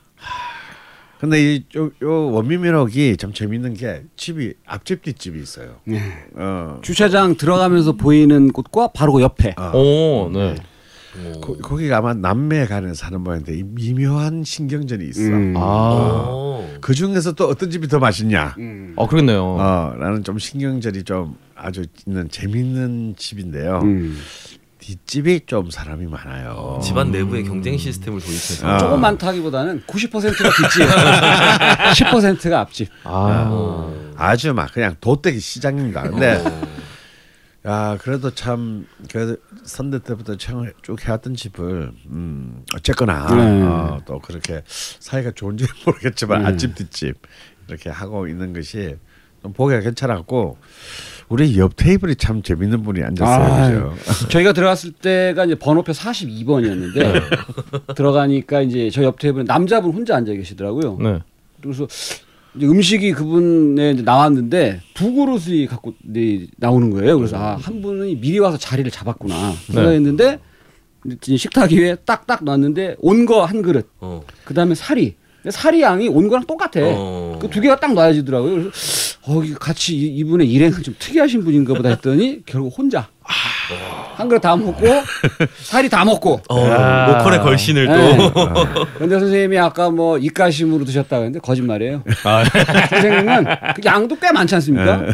[1.20, 5.76] 근데 이요 요 원미면옥이 참 재밌는 게 집이 앞집 뒷집이 있어요.
[5.84, 6.00] 네.
[6.34, 9.70] 어 주차장 들어가면서 보이는 곳과 바로 그 옆에 아.
[9.72, 10.54] 오, 네.
[11.42, 15.22] 거, 거기가 아마 남매 간에 사는 모양인데 이 미묘한 신경전이 있어.
[15.28, 15.54] 음.
[15.56, 16.64] 아, 오.
[16.80, 18.54] 그 중에서 또 어떤 집이 더 맛있냐?
[18.58, 18.94] 음.
[18.96, 19.44] 어 그렇네요.
[19.44, 23.80] 어, 나는 좀 신경전이 좀 아주 있는 재밌는 집인데요.
[23.82, 24.16] 음.
[24.80, 26.80] 뒷집이 좀 사람이 많아요.
[26.82, 28.78] 집안 내부의 경쟁 시스템을 도입해서 아.
[28.78, 30.88] 조금 많다기보다는 90%가 뒷집,
[32.42, 32.88] 10%가 앞집.
[33.04, 34.12] 아, 어.
[34.16, 36.02] 아주 막 그냥 도떼기 시장입니다.
[36.02, 36.42] 근데
[37.66, 40.56] 야 그래도 참 그래도 선대 때부터 쭉
[40.98, 43.62] 해왔던 집을 음 어쨌거나 네.
[43.62, 46.48] 어, 또 그렇게 사이가 좋은지 는 모르겠지만 네.
[46.48, 47.16] 앞집 뒷집
[47.68, 48.96] 이렇게 하고 있는 것이
[49.42, 50.56] 좀 보기가 괜찮았고
[51.30, 53.94] 우리 옆 테이블이 참 재밌는 분이 앉았어요.
[53.94, 54.04] 그죠?
[54.30, 60.98] 저희가 들어갔을 때가 이제 번호표 42번이었는데 들어가니까 이제 저 옆 테이블에 남자분 혼자 앉아 계시더라고요.
[61.00, 61.18] 네.
[61.62, 61.86] 그래서
[62.56, 67.16] 이제 음식이 그분에 이제 나왔는데 두 그릇이 갖고 네, 나오는 거예요.
[67.16, 70.40] 그래서 아, 한 분이 미리 와서 자리를 잡았구나 생각했는데
[71.22, 74.22] 이제 식탁 위에 딱딱 놨는데 온 거 한 그릇, 어.
[74.44, 75.14] 그 다음에 사리.
[75.42, 76.80] 근데 사리 양이 온 거랑 똑같아.
[76.82, 77.38] 어.
[77.40, 78.50] 그두 개가 딱 놔야지더라고요.
[78.52, 78.70] 그래서
[79.22, 83.08] 어, 같이 이- 이분의 일행은 좀 특이하신 분인가 보다 했더니 결국 혼자
[84.16, 84.84] 한 그릇 다 먹고
[85.62, 86.40] 사리 다 먹고.
[86.48, 86.56] 어,
[87.12, 88.30] 로컬의 걸신을 또 네.
[88.98, 92.02] 근데 선생님이 아까 뭐 입가심으로 드셨다고 했는데 거짓말이에요.
[92.90, 93.44] 선생님은
[93.76, 95.06] 그 양도 꽤 많지 않습니까?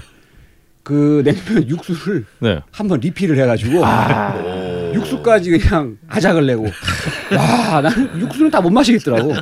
[0.83, 2.61] 그 냉면 육수를 네.
[2.71, 3.83] 한번 리필을 해가지고
[4.95, 6.67] 육수까지 그냥 아작을 내고
[7.37, 9.35] 와 나는 육수는 다 못 마시겠더라고.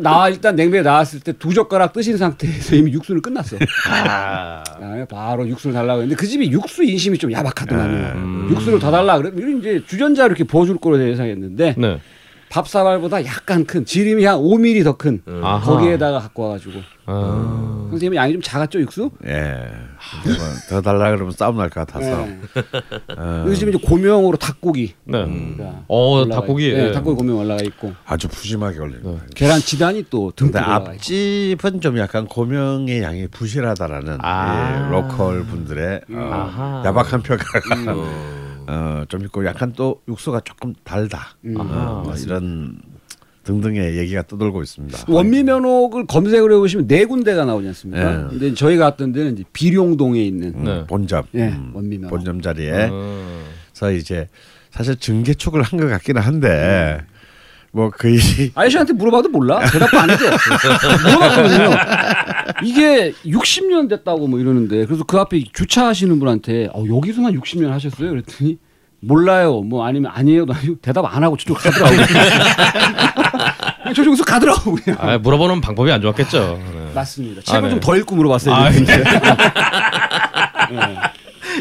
[0.00, 3.56] 나 일단 냉면이 나왔을 때 두 젓가락 뜨신 상태에서 이미 육수는 끝났어.
[4.08, 4.62] 아,
[5.08, 8.50] 바로 육수를 달라고 했는데 그 집이 육수 인심이 좀 야박하더만요.
[8.50, 9.30] 육수를 더 달라 그래.
[9.36, 11.98] 이런 이제 주전자 이렇게 부어줄 거로 예상했는데 네.
[12.52, 15.60] 밥사발보다 약간 큰 지름이 한 5mm 더큰 아하.
[15.64, 17.86] 거기에다가 갖고 와가지고 아.
[17.90, 19.10] 선생님이 양이 좀 작았죠 육수?
[19.26, 19.70] 예.
[20.68, 22.26] 뭐더 달라 그러면 싸움 날 것 같아서.
[22.26, 22.40] 네.
[23.46, 24.94] 요즘 이제 고명으로 닭고기.
[25.04, 25.18] 네.
[25.58, 26.68] 가 어, 올라가 닭고기.
[26.68, 26.92] 있- 네, 예.
[26.92, 29.18] 닭고기 고명 올라가 있고 아주 푸짐하게 올리는.
[29.34, 30.58] 계란 지단이 또 있고.
[30.58, 34.88] 앞집은 좀 약간 고명의 양이 부실하다라는 아.
[34.88, 36.82] 이 로컬 분들의 어, 아하.
[36.84, 37.60] 야박한 평가가
[38.72, 42.78] 어, 좀 있고 약간 또 육수가 조금 달다 어, 뭐 이런
[43.44, 45.04] 등등의 얘기가 떠돌고 있습니다.
[45.08, 48.12] 원미 면옥을 검색을 해보시면 네 군데가 나오지 않습니까?
[48.12, 48.28] 예.
[48.30, 50.84] 근데 저희가 갔던 데는 이제 비룡동에 있는 음, 네.
[50.86, 52.10] 본점, 예, 음, 원미 면옥.
[52.10, 53.42] 본점 자리에 음.
[53.74, 54.28] 서 이제
[54.70, 57.00] 사실 증개축을 한 것 같기는 한데
[57.72, 58.18] 뭐 거의
[58.54, 59.58] 아저씨한테 물어봐도 몰라.
[59.70, 60.24] 대답도 안 해줘.
[61.04, 61.70] 물어봤거든요.
[62.64, 68.10] 이게 60년 됐다고 뭐 이러는데 그래서 그 앞에 주차하시는 분한테 어, 여기서만 60년 하셨어요?
[68.10, 68.58] 그랬더니
[69.00, 69.60] 몰라요.
[69.62, 70.46] 뭐 아니면 아니에요.
[70.48, 71.96] 아니고 대답 안 하고 저쪽 가더라고.
[71.96, 74.98] 그냥 저쪽에서 가더라고 그냥.
[75.00, 76.60] 아, 물어보는 방법이 안 좋았겠죠.
[76.72, 76.92] 네.
[76.94, 77.42] 맞습니다.
[77.42, 77.70] 책을 아, 네.
[77.70, 78.54] 좀더 읽고 물어봤어요.
[78.54, 79.04] 아, 되는데.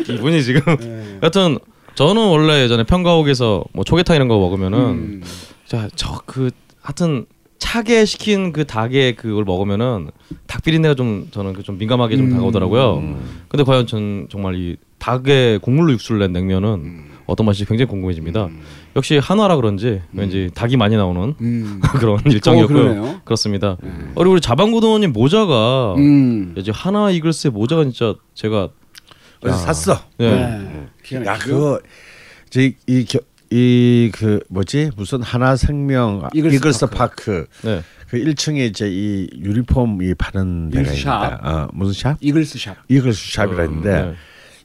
[0.10, 1.20] 이분이 지금 네.
[1.24, 1.58] 여튼
[1.96, 5.24] 저는 원래 예전에 평가옥에서 뭐 초계탕 이런 거 먹으면은 음.
[5.66, 7.26] 자저 그 하여튼
[7.62, 10.10] 차게 시킨 그 닭의 그걸 먹으면은
[10.48, 12.32] 닭 비린내가 좀 저는 그 좀 민감하게 좀 음.
[12.34, 13.18] 다가오더라고요.
[13.48, 17.12] 근데 과연 전 정말 이 닭의 국물로 육수를 낸 냉면은 음.
[17.28, 18.50] 어떤 맛이 굉장히 궁금해집니다.
[18.96, 21.80] 역시 한화라 그런지 왠지 닭이 많이 나오는 음.
[22.00, 22.78] 그런 일정이었고요.
[22.84, 23.22] 그러네요.
[23.26, 23.78] 그렇습니다.
[24.16, 26.56] 그리고 우리 자방구동원님 모자가 음.
[26.58, 28.70] 이제 하나 이글스의 모자가 진짜 제가
[29.44, 30.00] 어디서 샀어.
[30.18, 30.32] 네.
[30.32, 30.88] 네.
[31.04, 31.38] 기가 야?
[31.38, 31.80] 그거
[32.88, 33.06] 이
[33.52, 37.84] 이 그 뭐지 무슨 하나 생명 이글스 이글스, 파크, 네.
[38.10, 42.18] 그 1층에 이제 이 유니폼 이 파는 데가 이글스 있는데 어, 무슨 샵?
[42.22, 42.76] 이글스 샵.
[42.88, 44.14] 이글스 샵이라 있는데 네.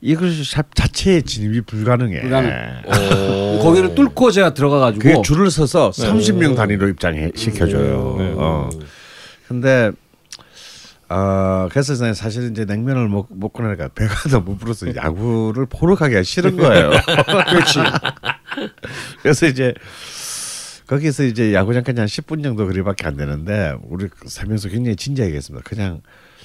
[0.02, 2.20] 이글스 샵 자체에 진입이 불가능해.
[2.20, 2.50] 불가능.
[2.86, 3.58] 어.
[3.62, 8.16] 거기를 뚫고 제가 들어가가지고 그게 줄을 서서 30명 단위로 입장해 시켜줘요.
[8.18, 8.34] 네.
[8.36, 8.70] 어.
[9.48, 9.90] 근데
[11.08, 16.22] 어 그래서 저는 사실 이제 냉면을 먹, 먹고 나니까 배가 너무 불러서 야구를 보러 가기가
[16.22, 16.90] 싫은 거예요.
[17.48, 17.78] 그렇지.
[19.22, 19.74] 그래서 이제
[20.86, 25.68] 거기서 이제 야구장까지 한 10분 정도 거리밖에 안 되는데 우리 세 명서 굉장히 진지하게 했습니다.
[25.68, 26.00] 그냥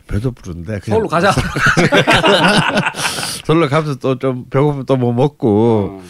[0.08, 1.32] 배도 부른데 그냥 서울로 가자.
[3.46, 6.02] 서울로 가면서 또 좀 배고프면 또 뭐 먹고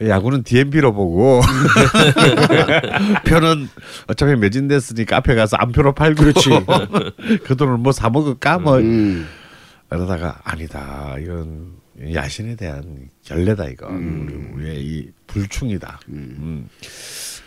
[0.00, 1.40] 야구는 DMP로 보고
[3.26, 3.68] 표는
[4.06, 6.50] 어차피 매진됐으니까 앞에 가서 안표로 팔고 그렇지
[7.44, 9.26] 그 돈을 뭐 사 먹을까 뭐 음.
[9.88, 11.72] 그러다가 아니다 이건
[12.14, 14.52] 야신에 대한 결례다 이거 음.
[14.56, 16.68] 우리, 우리의 이 불충이다 음.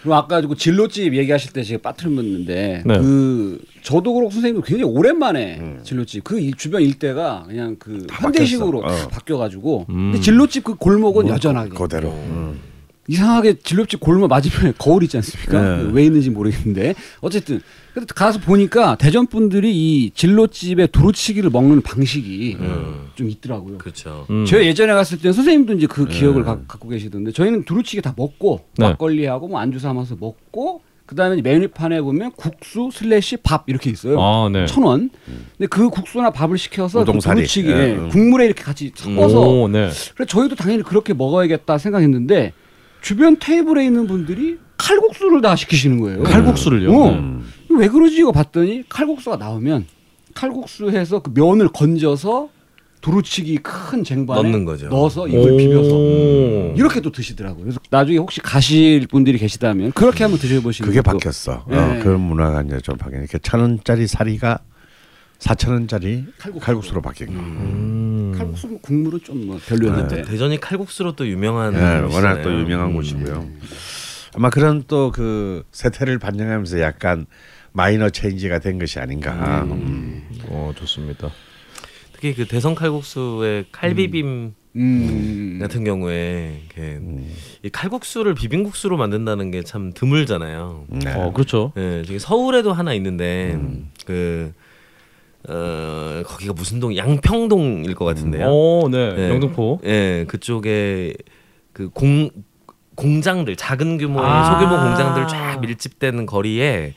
[0.01, 2.97] 그리고 아까 그 진로집 얘기하실 때 제가 빠트렸는데 네.
[2.97, 9.01] 그 저도 그렇고 선생님도 굉장히 오랜만에 진로집 그이 주변 일대가 그냥 그다 현대식으로 바뀌었어.
[9.01, 9.09] 다 어.
[9.09, 10.11] 바뀌어가지고 음.
[10.11, 12.70] 근데 진로집 그 골목은 여전하게 그대로 음.
[13.11, 15.77] 이상하게 진로집 골목 맞은편에 거울 있지 않습니까?
[15.77, 15.89] 네.
[15.91, 17.61] 왜 있는지 모르겠는데 어쨌든
[18.15, 22.57] 가서 보니까 대전 분들이 이 진로집의 두루치기를 먹는 방식이
[23.15, 23.79] 좀 있더라고요.
[23.79, 24.25] 그렇죠.
[24.29, 24.45] 음.
[24.45, 28.61] 저 예전에 갔을 때는 선생님도 이제 그 기억을 가, 갖고 계시던데 저희는 두루치기 다 먹고
[28.77, 28.87] 네.
[28.87, 34.17] 막걸리하고 뭐 안주 삼아서 먹고 그다음에 메뉴판에 보면 국수 슬래시 밥 이렇게 있어요.
[34.21, 34.65] 아, 네.
[34.65, 35.09] 천 원.
[35.57, 37.19] 근데 그 국수나 밥을 시켜서 그.
[37.19, 38.07] 두루치기 예, 예, 음.
[38.07, 39.89] 국물에 이렇게 같이 섞어서 오, 네.
[40.15, 42.53] 그래 저희도 당연히 그렇게 먹어야겠다 생각했는데
[43.01, 46.23] 주변 테이블에 있는 분들이 칼국수를 다 시키시는 거예요.
[46.23, 46.93] 칼국수를요.
[46.93, 47.11] 어.
[47.11, 47.39] 네.
[47.77, 49.85] 왜 그러지 이거 봤더니 칼국수가 나오면
[50.33, 52.49] 칼국수 해서 그 면을 건져서
[53.01, 54.87] 두루치기 큰 쟁반에 넣는 거죠.
[54.89, 56.73] 넣어서 이걸 비벼서 오.
[56.77, 57.63] 이렇게 또 드시더라고요.
[57.63, 61.77] 그래서 나중에 혹시 가실 분들이 계시다면 그렇게 한번 드셔보시는 그게 것도- 바뀌었어 네.
[61.77, 64.59] 어, 그런 문화가 이제 좀 바뀌는 이렇게 천 원짜리 사리가
[65.41, 66.59] 사천 원짜리 칼국수로.
[66.59, 68.33] 칼국수 로 바뀐 거 음.
[68.37, 71.99] 칼국수 국물은 좀 뭐 별로였는데 대전이 칼국수로 또 유명한 네.
[72.13, 72.93] 워낙 또 유명한 음.
[72.93, 73.49] 곳이고요.
[74.35, 77.25] 아마 그런 또 그 세태를 반영하면서 약간
[77.73, 79.63] 마이너 체인지가 된 것이 아닌가.
[79.63, 80.23] 음.
[80.47, 81.31] 어 좋습니다.
[82.13, 85.57] 특히 그 대성 칼국수의 칼비빔 음.
[85.59, 86.99] 같은 경우에 이렇게
[87.63, 90.85] 이 칼국수를 비빔국수로 만든다는 게 참 드물잖아요.
[90.89, 91.13] 네.
[91.15, 91.73] 어 그렇죠.
[91.77, 93.59] 예, 저기 서울에도 하나 있는데
[94.05, 94.53] 그
[95.49, 98.47] 어, 거기가 무슨 동 양평동일 것 같은데요.
[98.47, 99.13] 어, 네.
[99.15, 99.29] 네.
[99.29, 99.81] 영등포.
[99.85, 101.13] 예, 그쪽에
[101.73, 102.29] 그 공
[102.95, 104.43] 공장들 작은 규모의 아.
[104.59, 106.93] 소규모 공장들 쫙 밀집되는 거리에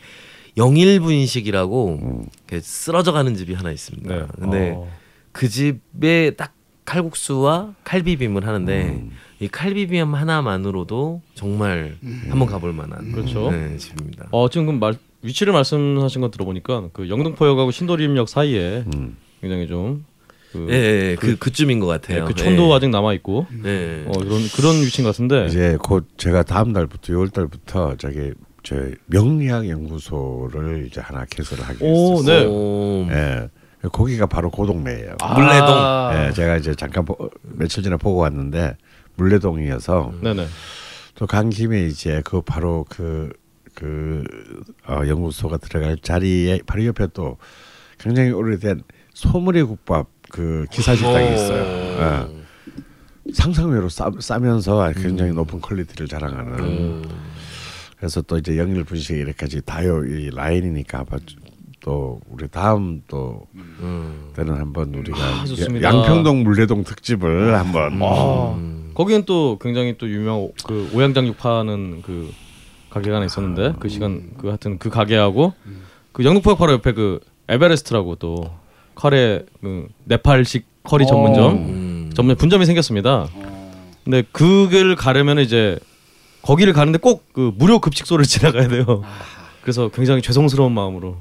[0.56, 4.14] 영일분식이라고 이렇게 쓰러져가는 집이 하나 있습니다.
[4.14, 4.26] 네.
[4.38, 4.88] 근데 어.
[5.32, 6.52] 그 집에 딱
[6.84, 9.04] 칼국수와 칼비빔을 하는데
[9.40, 11.96] 이 칼비빔 하나만으로도 정말
[12.28, 13.50] 한번 가볼 만한 그렇죠.
[13.50, 14.26] 네, 집입니다.
[14.30, 19.16] 어 지금 그 말, 위치를 말씀하신 거 들어보니까 그 영등포역하고 신도림역 사이에 음.
[19.40, 20.04] 굉장히 좀
[20.52, 22.24] 그, 예, 예, 예, 그 그 쯤인 것 네, 같아요.
[22.26, 22.74] 그 촌도 예.
[22.76, 24.04] 아직 남아 있고 예.
[24.06, 28.32] 어 그런 그런 위치인 것 같은데 이제 곧 제가 다음 달부터 6월 달부터 저기
[28.62, 32.40] 저 명리학 연구소를 이제 하나 개설을 하게 오, 됐어요.
[32.40, 32.46] 네.
[32.46, 33.48] 오, 예.
[33.92, 35.16] 거기가 바로 그 동네예요.
[35.34, 35.68] 물레동.
[35.68, 36.26] 아.
[36.28, 38.76] 예, 제가 이제 잠깐 보, 며칠 전에 보고 왔는데
[39.16, 40.46] 문래동이어서 네네.
[41.16, 43.30] 또 간 김에 이제 그 바로 그,
[43.74, 44.24] 그,
[44.86, 47.38] 어, 연구소가 들어갈 자리에 바로 옆에 또
[47.98, 48.82] 굉장히 오래된
[49.12, 51.62] 소머리 국밥 그 기사식당이 있어요.
[51.62, 53.32] 예.
[53.32, 57.02] 상상외로 싸, 싸면서 굉장히 높은 퀄리티를 자랑하는.
[57.96, 61.18] 그래서 또 이제 영일 분식 이렇게까지 다요 이 라인이니까 아마
[61.80, 64.30] 또 우리 다음 또 음.
[64.34, 65.44] 때는 한번 우리가 아.
[65.82, 68.58] 양평동 물레동 특집을 한번 아,
[68.94, 72.30] 거기는 또 굉장히 또 유명 그 오양장육 파는 그
[72.94, 75.52] 가게가 하나 있었는데 그 시간 그 하여튼 그 가게하고
[76.12, 78.50] 그 영등포역 바로 옆에 그 에베레스트라고 또
[78.94, 82.10] 카레 그 네팔식 커리 전문점 음.
[82.14, 83.26] 전문 분점이 생겼습니다.
[84.04, 85.78] 근데 그걸 가려면 이제
[86.42, 89.02] 거기를 가는데 꼭 그 무료 급식소를 지나가야 돼요.
[89.64, 91.16] 그래서 굉장히 죄송스러운 마음으로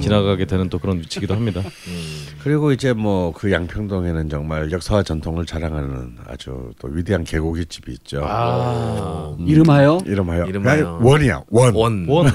[0.00, 1.62] 지나가게 되는 또 그런 위치기도 합니다.
[2.44, 8.22] 그리고 이제 뭐 그 양평동에는 정말 역사와 전통을 자랑하는 아주 또 위대한 개고기 집이 있죠.
[8.24, 9.36] 아.
[9.40, 11.74] 이름하여 이름하여 이름하여 원이야 원.
[11.74, 12.06] 원.
[12.08, 12.26] 원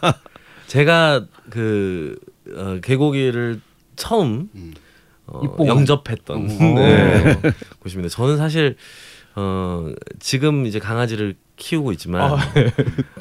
[0.68, 2.18] 제가 그
[2.54, 3.60] 어, 개고기를
[3.96, 4.50] 처음
[5.26, 5.78] 어, 입봉한.
[5.78, 6.74] 영접했던 오.
[6.74, 7.40] 네,
[7.80, 8.14] 곳입니다.
[8.14, 8.76] 저는 사실
[9.40, 12.32] 어, 지금 이제 강아지를 키우고 있지만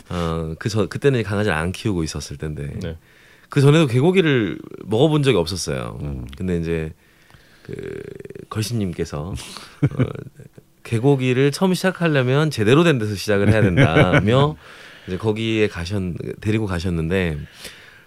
[0.10, 2.97] 어, 그저 그때는 강아지를 안 키우고 있었을 텐데 네.
[3.49, 5.97] 그 전에도 개고기를 먹어본 적이 없었어요.
[6.36, 6.91] 근데 이제
[7.62, 7.75] 그
[8.49, 10.03] 걸신님께서 어,
[10.84, 14.56] 개고기를 처음 시작하려면 제대로 된 데서 시작을 해야 된다며
[15.08, 16.01] 이제 거기에 가셨
[16.41, 17.38] 데리고 가셨는데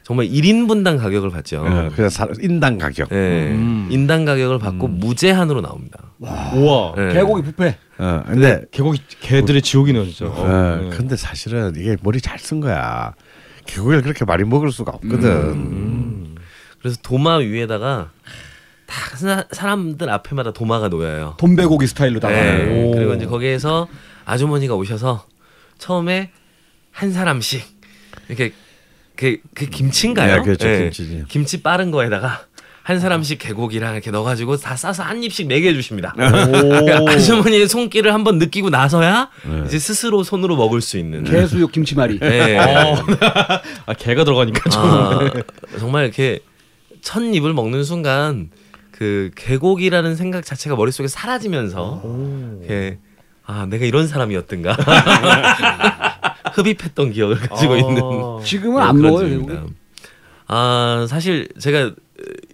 [0.03, 1.63] 정말 1인분당 가격을 받죠.
[1.65, 3.13] 어, 그래서 사- 인당 가격.
[3.13, 3.87] 예, 음.
[3.91, 6.13] 인당 가격을 받고 무제한으로 나옵니다.
[6.19, 7.13] 우와 예.
[7.13, 7.77] 개고기 뷔페.
[8.03, 10.27] 어, 근데 개고기 개들의 지옥이네요 진짜.
[10.27, 10.89] 어, 어, 네.
[10.97, 13.15] 근데 사실은 이게 머리 잘 쓴 거야.
[13.67, 16.35] 개고기를 그렇게 많이 먹을 수가 없거든.
[16.81, 18.11] 그래서 도마 위에다가
[18.87, 21.37] 다 사- 사람들 앞에마다 도마가 놓여요.
[21.39, 22.35] 돈베고기 스타일로 다가.
[22.35, 22.85] 네.
[22.85, 22.91] 오.
[22.93, 23.87] 그리고 이제 거기에서
[24.25, 25.27] 아주머니가 오셔서
[25.79, 26.31] 처음에
[26.91, 27.63] 한 사람씩
[28.29, 28.53] 이렇게
[29.15, 30.37] 그, 그 김치인가요?
[30.37, 30.79] 네, 그렇죠, 예.
[30.85, 31.25] 김치지.
[31.29, 32.47] 김치 빠른 거에다가
[32.83, 36.15] 한 사람씩 개고기랑 이렇게 넣어가지고 다 싸서 한 입씩 먹여주십니다.
[36.19, 37.09] 오.
[37.09, 39.29] 아주머니의 손길을 한번 느끼고 나서야
[39.67, 41.25] 이제 스스로 손으로 먹을 수 있는.
[41.25, 42.19] 개수육 김치말이.
[42.19, 42.59] 네.
[42.59, 44.83] 아 개가 들어가니까 좀.
[44.83, 45.31] 아,
[45.79, 46.41] 정말 이렇게
[47.03, 48.51] 첫 입을 먹는 순간
[48.91, 52.03] 그 개고기라는 생각 자체가 머릿속에 사라지면서
[52.61, 52.99] 이렇게
[53.45, 54.77] 아 내가 이런 사람이었던가
[56.55, 57.77] 흡입했던 기억을 가지고 아.
[57.79, 58.03] 있는
[58.45, 59.29] 지금은 네, 안 먹어요.
[59.29, 59.55] 개고기?
[60.49, 61.93] 아 사실 제가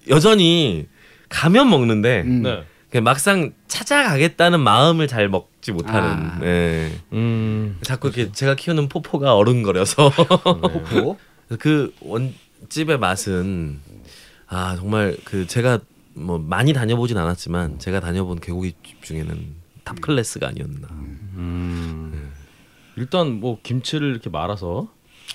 [0.09, 0.87] 여전히
[1.29, 2.43] 가면 먹는데 음.
[2.43, 2.65] 네.
[3.01, 6.39] 막상 찾아가겠다는 마음을 잘 먹지 못하는 아.
[6.41, 6.93] 네.
[7.13, 7.79] 음.
[7.83, 10.11] 자꾸 이렇게 제가 키우는 포포가 어른거려서
[10.43, 11.19] 포포.
[11.59, 13.81] 그 원집의 맛은
[14.49, 15.81] 아 정말 그 제가
[16.15, 20.89] 뭐 많이 다녀보진 않았지만 제가 다녀본 개고기집 중에는 top class가 아니었나.
[20.91, 22.33] 음.
[22.97, 24.89] 일단 뭐 김치를 이렇게 말아서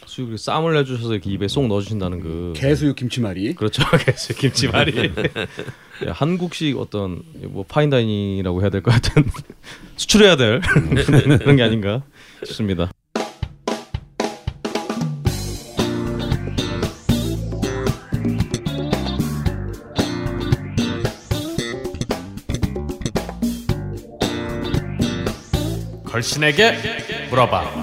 [0.06, 3.56] 수육을 쌈을 내주셔서 이렇게 입에 쏙 넣어주신다는 그 개수육 김치말이.
[3.56, 5.12] 그렇죠 개수 김치말이
[6.06, 9.24] 예, 한국식 어떤 뭐 파인다이닝이라고 해야 될 것 같은
[9.98, 10.62] 수출해야 될
[11.40, 12.04] 그런 게 아닌가
[12.44, 12.92] 싶습니다.
[26.06, 27.81] 걸신에게 물어봐.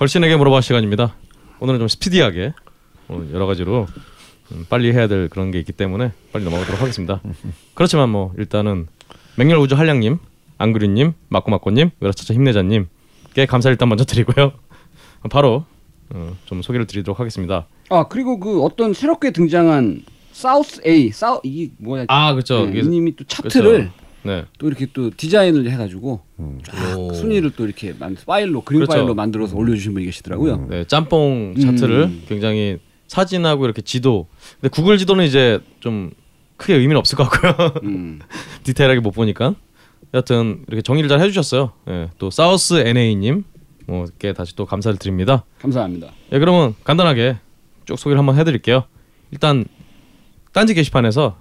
[0.00, 1.14] 걸신에게 물어봐 시간입니다.
[1.58, 2.54] 오늘은 좀 스피디하게
[3.08, 3.86] 오늘 여러 가지로
[4.50, 7.20] 음, 빨리 해야 될 그런 게 있기 때문에 빨리 넘어가도록 하겠습니다.
[7.74, 8.86] 그렇지만 뭐 일단은
[9.36, 10.16] 맹렬 우주 한량님
[10.56, 14.52] 안그류님, 마코마코님, 으라차차 힘내자님께 감사 일단 먼저 드리고요.
[15.30, 15.66] 바로
[16.08, 17.66] 어, 좀 소개를 드리도록 하겠습니다.
[17.90, 22.06] 아 그리고 그 어떤 새롭게 등장한 사우스 A 사우 이게 뭐야?
[22.08, 22.64] 아 그렇죠.
[22.64, 23.90] 네, 이게- 이님이 또 차트를 그렇죠.
[24.22, 24.44] 네.
[24.58, 26.20] 또 이렇게 또 디자인을 해가지고
[26.62, 27.12] 쫙 오.
[27.14, 28.92] 순위를 또 이렇게 만 파일로 그림 그렇죠.
[28.92, 30.66] 파일로 만들어서 올려주신 분이 계시더라고요.
[30.68, 32.22] 네, 짬뽕 차트를 음.
[32.28, 34.28] 굉장히 사진하고 이렇게 지도.
[34.60, 36.12] 근데 구글 지도는 이제 좀
[36.56, 37.74] 크게 의미는 없을 것 같고요.
[37.84, 38.20] 음.
[38.64, 39.54] 디테일하게 못 보니까.
[40.12, 41.72] 여하튼 이렇게 정리를 잘 해주셨어요.
[41.88, 43.44] 예, 또 사우스 NA님
[43.86, 45.44] 뭐께 다시 또 감사를 드립니다.
[45.60, 46.08] 감사합니다.
[46.32, 47.38] 예, 그러면 간단하게
[47.86, 48.84] 쭉 소개를 한번 해드릴게요.
[49.30, 49.64] 일단
[50.52, 51.36] 딴지 게시판에서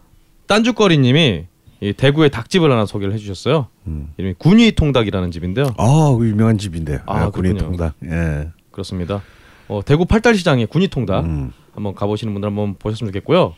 [0.47, 1.45] 딴주거리님이
[1.81, 3.67] 이 대구의 닭집을 하나 소개를 해주셨어요.
[3.87, 4.09] 음.
[4.17, 5.67] 이름이 군위 통닭이라는 집인데요.
[5.77, 6.99] 아, 그 유명한 집인데요.
[7.05, 7.77] 아, 아, 군인 그렇군요.
[7.77, 7.95] 통닭.
[8.05, 8.49] 예.
[8.71, 9.21] 그렇습니다.
[9.69, 11.53] 어, 대구 팔달시장의 군위 통닭 음.
[11.73, 13.53] 한번 가보시는 분들 한번 보셨으면 좋겠고요.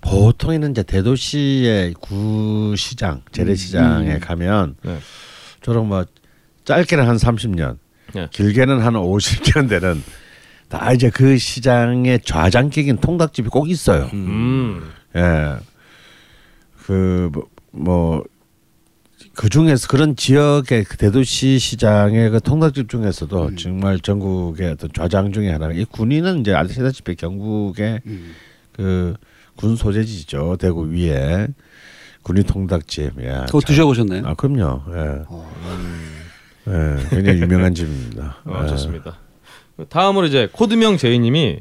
[0.00, 4.20] 보통에는 이제 대도시의 구시장, 재래시장에 음.
[4.20, 4.98] 가면 네.
[5.60, 6.04] 저런 뭐
[6.64, 7.76] 짧게는 한 30년,
[8.14, 8.28] 네.
[8.30, 10.02] 길게는 한 50년 되는
[10.68, 14.08] 다 이제 그 시장의 좌장격인 통닭집이 꼭 있어요.
[14.14, 15.56] 음, 예.
[16.90, 18.24] 그뭐
[19.34, 23.56] 그 중에서 그런 지역의 그 대도시 시장의 그 통닭집 중에서도 음.
[23.56, 28.34] 정말 전국의 어떤 좌장 중에 하나가 이 군위는 이제 아시다시피 경북의 음.
[28.76, 31.48] 그군 소재지죠 대구 위에
[32.22, 33.24] 군위 통닭집.
[33.24, 34.26] 야, 그거 참- 드셔보셨나요?
[34.26, 34.82] 아 그럼요.
[34.94, 35.22] 예.
[35.28, 35.50] 어,
[36.68, 38.36] 예, 굉장히 유명한 집입니다.
[38.44, 38.68] 어, 예.
[38.68, 39.16] 좋습니다.
[39.88, 41.60] 다음으로 이제 코드명 제이님이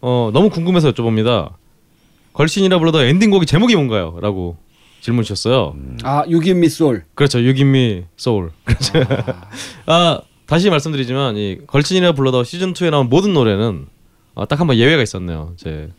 [0.00, 1.54] 어, 너무 궁금해서 여쭤봅니다.
[2.34, 4.56] 걸신이라 불러도 엔딩곡이 제목이 뭔가요?라고
[5.06, 5.76] 질문 주셨어요.
[6.02, 7.04] 아 유기미 솔.
[7.14, 7.40] 그렇죠.
[7.40, 8.50] 유기미 소울.
[8.64, 8.92] 그렇죠.
[9.86, 13.86] 아 다시 말씀드리지만 이 걸친이라 불러도 시즌 2에 나온 모든 노래는
[14.34, 15.52] 아, 딱 한 번 예외가 있었네요.
[15.56, 15.90] 제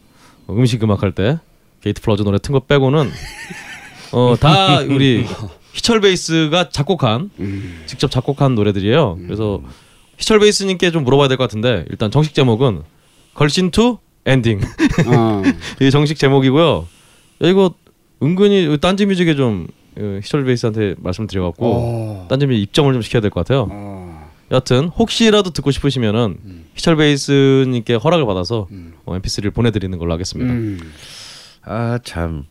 [0.50, 1.40] 음식 음악 할 때
[1.82, 3.10] 게이트 플라워즈 노래 튼 거 빼고는
[4.12, 5.26] 어 다 우리
[5.72, 7.84] 희철 베이스가 작곡한 음.
[7.86, 9.20] 직접 작곡한 노래들이에요.
[9.26, 9.62] 그래서
[10.18, 12.82] 희철 베이스님께 좀 물어봐야 될 것 같은데 일단 정식 제목은
[13.36, 14.60] 걸신 2 엔딩
[15.08, 15.44] 어.
[15.80, 16.88] 이 정식 제목이고요.
[17.44, 17.74] 야, 이거
[18.22, 22.26] 은근히 딴지 뮤직에 좀 어, 희철 베이스한테 말씀드려갖고 어.
[22.30, 23.68] 딴지 뮤직 입점을 좀 시켜야 될 것 같아요.
[23.72, 24.28] 어.
[24.52, 26.66] 여하튼 혹시라도 듣고 싶으시면은 음.
[26.76, 28.94] 희철 베이스님께 허락을 받아서 음.
[29.06, 30.52] 어, MP3를 보내드리는 걸로 하겠습니다.
[30.54, 30.80] 음.
[31.64, 32.46] 아 참,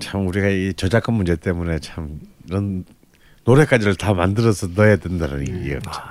[0.00, 2.84] 참 우리가 이 저작권 문제 때문에 참 이런
[3.44, 6.04] 노래까지를 다 만들어서 넣어야 된다는 게 아, 참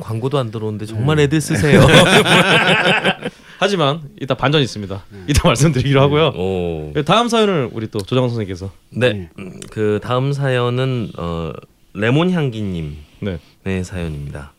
[0.00, 1.80] 광고도 안 들어오는데 정말 애들 쓰세요.
[3.58, 5.04] 하지만 이따 반전 있습니다.
[5.28, 6.28] 이따 말씀드리기로 하고요.
[6.36, 6.92] 오.
[7.04, 9.28] 다음 사연을 우리 또 조정원 선생님께서 네.
[9.38, 11.52] 음, 그 다음 사연은 어,
[11.94, 13.38] 레몬 향기님 네.
[13.64, 14.52] 네 사연입니다.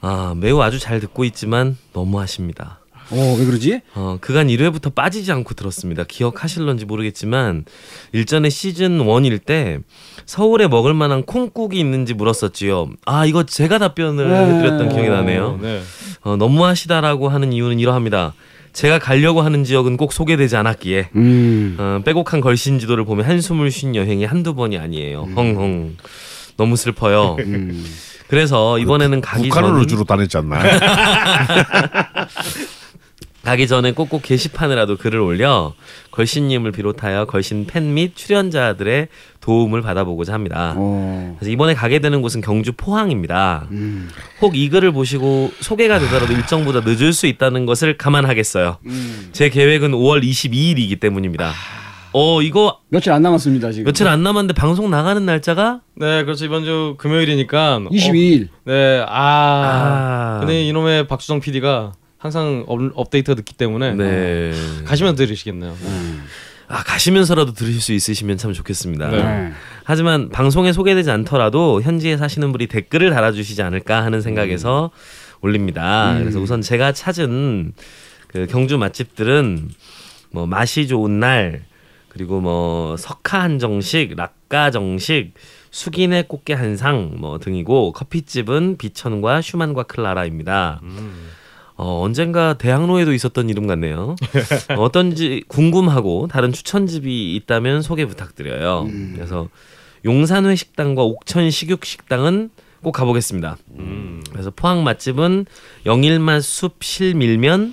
[0.00, 2.79] 아 매우 아주 잘 듣고 있지만 너무하십니다.
[3.10, 3.80] 어, 왜 그러지?
[3.94, 6.04] 어, 그간 1회부터 빠지지 않고 들었습니다.
[6.04, 7.64] 기억하실런지 모르겠지만
[8.12, 9.78] 일전에 시즌 1일 때
[10.26, 12.90] 서울에 먹을 만한 콩국이 있는지 물었었지요.
[13.06, 14.54] 아 이거 제가 답변을 네.
[14.54, 15.46] 해드렸던 기억이 나네요.
[15.46, 15.82] 어, 네.
[16.22, 18.34] 어, 너무하시다라고 하는 이유는 이러합니다.
[18.72, 21.76] 제가 가려고 하는 지역은 꼭 소개되지 않았기에 음.
[21.78, 25.28] 어, 빼곡한 걸신 지도를 보면 한숨을 쉰 여행이 한두 번이 아니에요.
[25.34, 25.96] 헝헝.
[26.56, 27.36] 너무 슬퍼요.
[27.40, 27.84] 음.
[28.28, 30.62] 그래서 이번에는 가기 북한을 전 우주로 다녔지 않나?
[33.44, 35.72] 가기 전에 꼭꼭 게시판에라도 글을 올려
[36.10, 39.08] 걸신님을 비롯하여 걸신 팬 및 출연자들의
[39.40, 40.74] 도움을 받아보고자 합니다.
[40.76, 41.36] 어.
[41.38, 43.66] 그래서 이번에 가게 되는 곳은 경주 포항입니다.
[43.70, 44.10] 음.
[44.42, 48.76] 혹이 글을 보시고 소개가 되더라도 일정보다 늦을 수 있다는 것을 감안하겠어요.
[48.84, 49.28] 음.
[49.32, 51.52] 제 계획은 5월 22일이기 때문입니다.
[52.12, 53.84] 어 이거 며칠 안 남았습니다 지금.
[53.84, 56.44] 며칠 안 남았는데 방송 나가는 날짜가 네, 그렇죠.
[56.44, 57.76] 이번 주 금요일이니까.
[57.76, 58.48] 어, 22일.
[58.64, 60.36] 네, 아.
[60.36, 60.40] 아.
[60.40, 64.52] 근데 이놈의 박수정 PD가 항상 업, 업데이트가 늦기 때문에 네.
[64.84, 65.74] 가시면 들으시겠네요.
[65.80, 66.24] 음.
[66.68, 69.08] 아 가시면서라도 들으실 수 있으시면 참 좋겠습니다.
[69.08, 69.22] 네.
[69.22, 69.52] 네.
[69.84, 74.90] 하지만 방송에 소개되지 않더라도 현지에 사시는 분이 댓글을 달아주시지 않을까 하는 생각에서
[75.40, 76.12] 올립니다.
[76.12, 76.20] 음.
[76.20, 77.72] 그래서 우선 제가 찾은
[78.28, 79.70] 그 경주 맛집들은
[80.30, 81.62] 뭐 맛이 좋은 날
[82.10, 85.32] 그리고 뭐 석화 한정식, 락가 정식,
[85.70, 90.82] 숙인의 꽃게 한상 뭐 등이고 커피집은 비천과 슈만과 클라라입니다.
[91.82, 94.14] 어, 언젠가 대학로에도 있었던 이름 같네요.
[94.68, 98.86] 어, 어떤지 궁금하고 다른 추천집이 있다면 소개 부탁드려요.
[99.14, 99.48] 그래서
[100.04, 102.50] 용산회 식당과 옥천 식육 식당은
[102.82, 103.56] 꼭 가보겠습니다.
[103.78, 104.22] 음.
[104.30, 105.46] 그래서 포항 맛집은
[105.86, 107.72] 영일맛 숲 실밀면,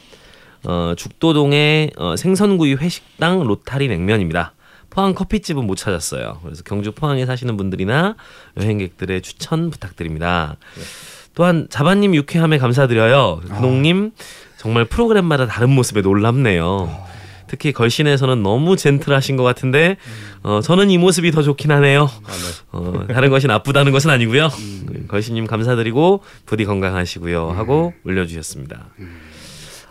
[0.64, 4.54] 어, 죽도동의 어, 생선구이 회식당 로타리 냉면입니다.
[4.90, 6.40] 포항 커피집은 못 찾았어요.
[6.44, 8.16] 그래서 경주 포항에 사시는 분들이나
[8.56, 10.56] 여행객들의 추천 부탁드립니다.
[11.38, 13.42] 또한 자바님 유쾌함에 감사드려요.
[13.48, 14.12] 근홍님
[14.58, 17.06] 정말 프로그램마다 다른 모습에 놀랍네요.
[17.48, 19.98] 특히 걸신에서는 너무 젠틀하신 것 같은데
[20.42, 22.10] 어, 저는 이 모습이 더 좋긴 하네요.
[22.72, 24.50] 어, 다른 것이 나쁘다는 것은 아니고요.
[25.10, 28.88] 걸신님 감사드리고 부디 건강하시고요 하고 올려주셨습니다.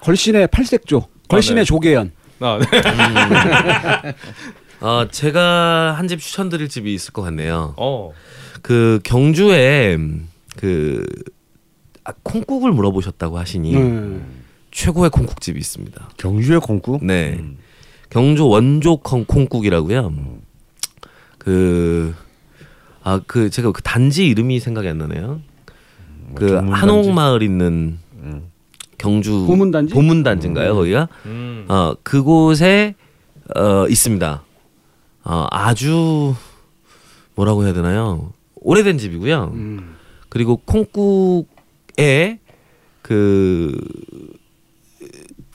[0.01, 1.65] 걸신의 팔색조, 걸신의 아, 네.
[1.65, 2.11] 조계연.
[2.41, 4.15] 아, 네.
[4.85, 7.75] 어, 제가 한 집 추천드릴 집이 있을 것 같네요.
[7.77, 8.11] 어.
[8.63, 9.97] 그 경주에
[10.57, 11.36] 그 아,
[12.23, 14.43] 콩국을 물어보셨다고 하시니 음.
[14.71, 16.11] 최고의 콩국집이 있습니다.
[16.17, 17.05] 경주의 콩국?
[17.05, 17.43] 네.
[18.11, 20.13] 경주 원조 콩- 콩국이라고요.
[21.39, 22.15] 그,
[23.03, 25.41] 아, 그, 제가 그 단지 이름이 생각이 안 나네요.
[26.35, 26.81] 그 전문단지?
[26.81, 27.99] 한옥마을 있는
[28.99, 29.95] 경주 보문단지?
[29.95, 31.09] 보문단지인가요, 거기가?
[31.27, 31.67] 음.
[31.69, 32.95] 어, 그곳에
[33.55, 34.43] 어, 있습니다.
[35.25, 36.35] 어, 아주
[37.35, 38.33] 뭐라고 해야 되나요?
[38.57, 39.53] 오래된 집이고요.
[39.55, 39.97] 음.
[40.29, 41.49] 그리고 콩국
[41.99, 42.39] 에
[43.03, 43.73] 그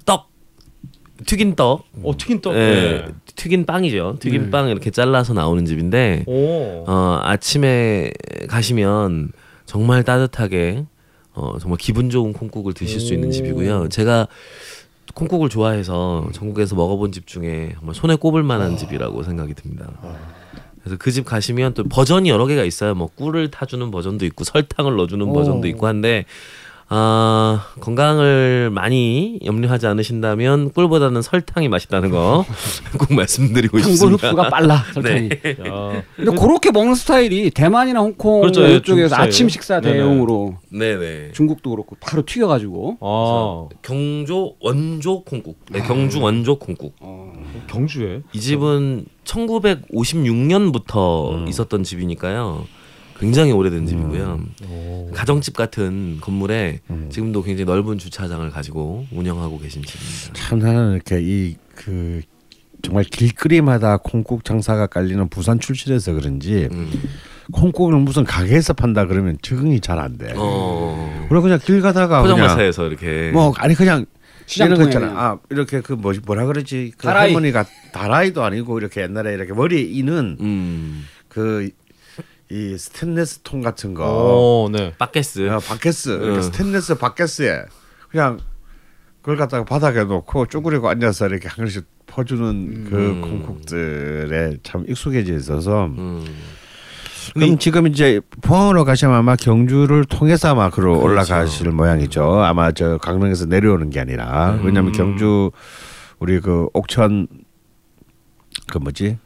[0.06, 0.30] 떡
[1.26, 2.54] 튀긴 떡 어 튀긴 떡.
[2.56, 3.14] 예, 네.
[3.36, 4.18] 튀긴 빵이죠.
[4.20, 4.50] 튀긴 네.
[4.50, 6.84] 빵 이렇게 잘라서 나오는 집인데 오.
[6.88, 8.12] 어, 아침에
[8.48, 9.32] 가시면
[9.66, 10.86] 정말 따뜻하게
[11.34, 13.32] 어, 정말 기분 좋은 콩국을 드실 수 있는 오.
[13.32, 13.90] 집이고요.
[13.90, 14.28] 제가
[15.14, 19.92] 콩국을 좋아해서 전국에서 먹어본 집 중에 정말 손에 꼽을 만한 집이라고 생각이 듭니다.
[20.84, 22.96] 그래서 그 집 가시면 또 버전이 여러 개가 있어요.
[22.96, 25.34] 뭐 꿀을 타주는 버전도 있고 설탕을 넣어주는 오.
[25.34, 26.26] 버전도 있고 한데
[26.94, 32.44] 아 건강을 많이 염려하지 않으신다면 꿀보다는 설탕이 맛있다는 거
[33.00, 34.28] 꼭 말씀드리고 당분 싶습니다.
[34.28, 35.30] 흡수가 빨라 설탕이.
[35.66, 36.04] 야.
[36.18, 39.48] 근데 그렇게 먹는 스타일이 대만이나 홍콩 그렇죠, 예, 쪽에서 중국 아침.
[39.48, 40.00] 식사 네네.
[40.00, 41.32] 대용으로 네네.
[41.32, 43.70] 중국도 그렇고 바로 튀겨가지고 아.
[43.82, 45.60] 경조 원조 콩국.
[45.72, 46.94] 네, 경주 원조 콩국.
[47.68, 48.20] 경주에.
[48.34, 52.66] 이 집은 1956년부터 있었던 집이니까요.
[53.22, 54.40] 굉장히 오래된 집이고요.
[54.70, 55.12] 오.
[55.14, 60.34] 가정집 같은 건물에 지금도 굉장히 넓은 주차장을 가지고 운영하고 계신 집입니다.
[60.34, 62.22] 참 나는 이렇게 이 그
[62.84, 66.92] 정말 길거리마다 콩국 장사가 깔리는 부산 출신에서 그런지 음.
[67.52, 70.34] 콩국을 무슨 가게에서 판다 그러면 적응이 잘 안 돼.
[70.36, 71.26] 어.
[71.30, 74.06] 그리고 그냥 길 가다가 그냥 포장마차에서 이렇게 뭐 아니 그냥
[74.46, 75.08] 시장 거 있잖아.
[75.08, 76.94] 아 이렇게 그 뭐지 뭐라 그러지?
[76.98, 77.28] 그 다라이.
[77.28, 81.06] 할머니가 다라이도 아니고 이렇게 옛날에 이렇게 머리에 이는 음.
[81.28, 81.70] 그
[82.52, 84.04] 이 스테인레스 통 같은 거.
[84.06, 84.94] 어, 네.
[84.98, 85.50] 바켓스.
[85.50, 86.42] 어, 바켓스 이렇게 응.
[86.42, 87.64] 스테인레스 바켓스에
[88.10, 88.40] 그냥
[89.22, 93.22] 그걸 갖다가 바닥에 놓고 쪼그리고 앉아서 이렇게 한 그릇씩 퍼주는 그 음.
[93.22, 96.26] 콩국들에 참 익숙해져 있어서 음.
[97.34, 101.06] 그럼 지금 이제 포항으로 가시면 아마 경주를 통해서 아마 그로 그렇죠.
[101.06, 102.42] 올라가실 모양이죠.
[102.42, 104.66] 아마 저 강릉에서 내려오는 게 아니라 음.
[104.66, 105.52] 왜냐하면 경주
[106.20, 107.28] 우리 그 옥천
[108.70, 109.20] 그 뭐지?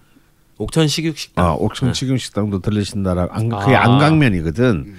[0.57, 1.45] 옥천 식육식당.
[1.45, 3.83] 아 옥천 식용 식당도 들리신다라 안, 그게 아.
[3.83, 4.93] 안강면이거든.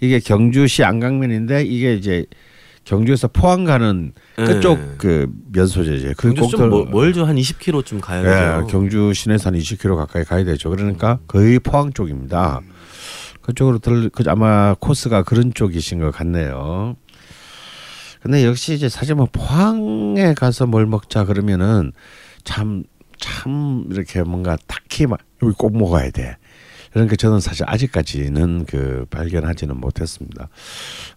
[0.00, 2.26] 이게 경주시 안강면인데 이게 이제
[2.84, 4.94] 경주에서 포항 가는 그쪽 네.
[4.98, 6.12] 그 면소재죠.
[6.16, 7.24] 그 경주 좀 멀- 멀죠.
[7.26, 8.66] 한 20km 좀 가야 예, 되죠.
[8.68, 10.70] 경주 한 20km 가까이 가야 되죠.
[10.70, 12.60] 그러니까 거의 포항 쪽입니다.
[13.42, 16.96] 그쪽으로 들, 그 아마 코스가 그런 쪽이신 것 같네요.
[18.22, 21.92] 근데 역시 이제 사실 뭐 포항에 가서 뭘 먹자 그러면은
[22.44, 22.84] 참,
[23.20, 26.36] 참 이렇게 뭔가 딱히 막 여기 꼭 먹어야 돼.
[26.92, 30.48] 그러니까 저는 사실 아직까지는 그 발견하지는 못했습니다.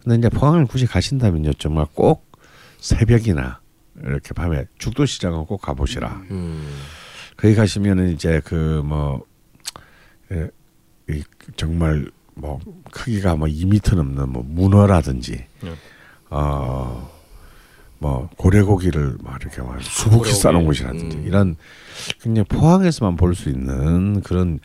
[0.04, 2.32] 근데 이제 포항을 굳이 가신다면요, 정말 꼭
[2.78, 3.60] 새벽이나
[4.04, 6.22] 이렇게 밤에 죽도 시장은 꼭 가보시라.
[6.30, 6.68] 음.
[7.38, 9.26] 거기 가시면은 이제 그뭐
[10.32, 10.50] 예,
[11.10, 11.24] 이
[11.56, 12.60] 정말 뭐
[12.92, 15.74] 크기가 뭐 2미터 넘는 뭐 문어라든지 네.
[16.30, 17.10] 어
[18.04, 20.34] 뭐 고래고기를 막 이렇게 막 수북히 고래고기.
[20.42, 21.24] 싸놓은 곳이라든지 음.
[21.26, 21.56] 이런
[22.22, 24.60] 그냥 포항에서만 볼 수 있는 그런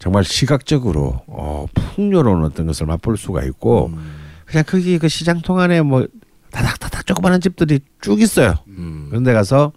[0.00, 4.16] 정말 시각적으로 어 풍요로운 어떤 것을 맛볼 수가 있고 음.
[4.44, 6.04] 그냥 거기 그 시장 통 안에 뭐
[6.50, 8.54] 다닥다닥 조그마한 집들이 쭉 있어요.
[8.66, 9.06] 음.
[9.08, 9.72] 그런 데 가서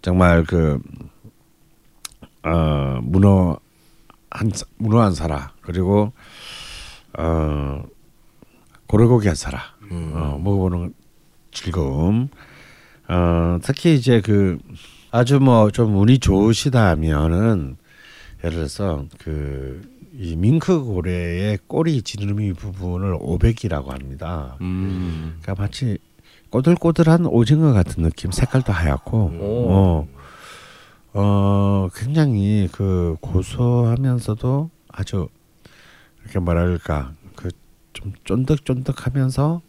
[0.00, 0.80] 정말 그
[2.44, 3.58] 어, 문어
[4.30, 6.12] 한 사- 문어 한 사라 그리고
[7.18, 7.82] 어
[8.86, 9.60] 고래고기 한 사라
[9.90, 10.12] 음.
[10.14, 10.94] 어, 먹어보는
[11.52, 12.28] 즐거움
[13.08, 14.58] 어, 특히 이제 그
[15.10, 17.76] 아주 뭐 좀 운이 좋으시다면은
[18.44, 24.56] 예를 들어서 그 이 밍크 고래의 꼬리 지느러미 부분을 오백이라고 합니다.
[24.60, 25.38] 음.
[25.40, 25.96] 그러니까 마치
[26.50, 29.66] 꼬들꼬들한 오징어 같은 느낌, 색깔도 하얗고, 오.
[29.72, 30.08] 어,
[31.14, 35.28] 어 굉장히 그 고소하면서도 아주
[36.22, 37.48] 이렇게 뭐랄까 그
[37.92, 39.62] 좀 쫀득쫀득하면서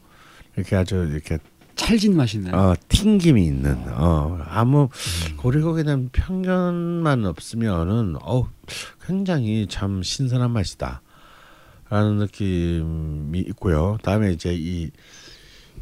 [0.56, 1.38] 이렇게 아주 이렇게
[1.76, 2.56] 찰진 맛이 나요.
[2.56, 4.90] 어 튕김이 있는 어 아무
[5.38, 8.50] 고래고기에 대한 편견만 없으면은 어
[9.06, 11.02] 굉장히 참 신선한 맛이다
[11.90, 14.92] 라는 느낌이 있고요 다음에 이제 이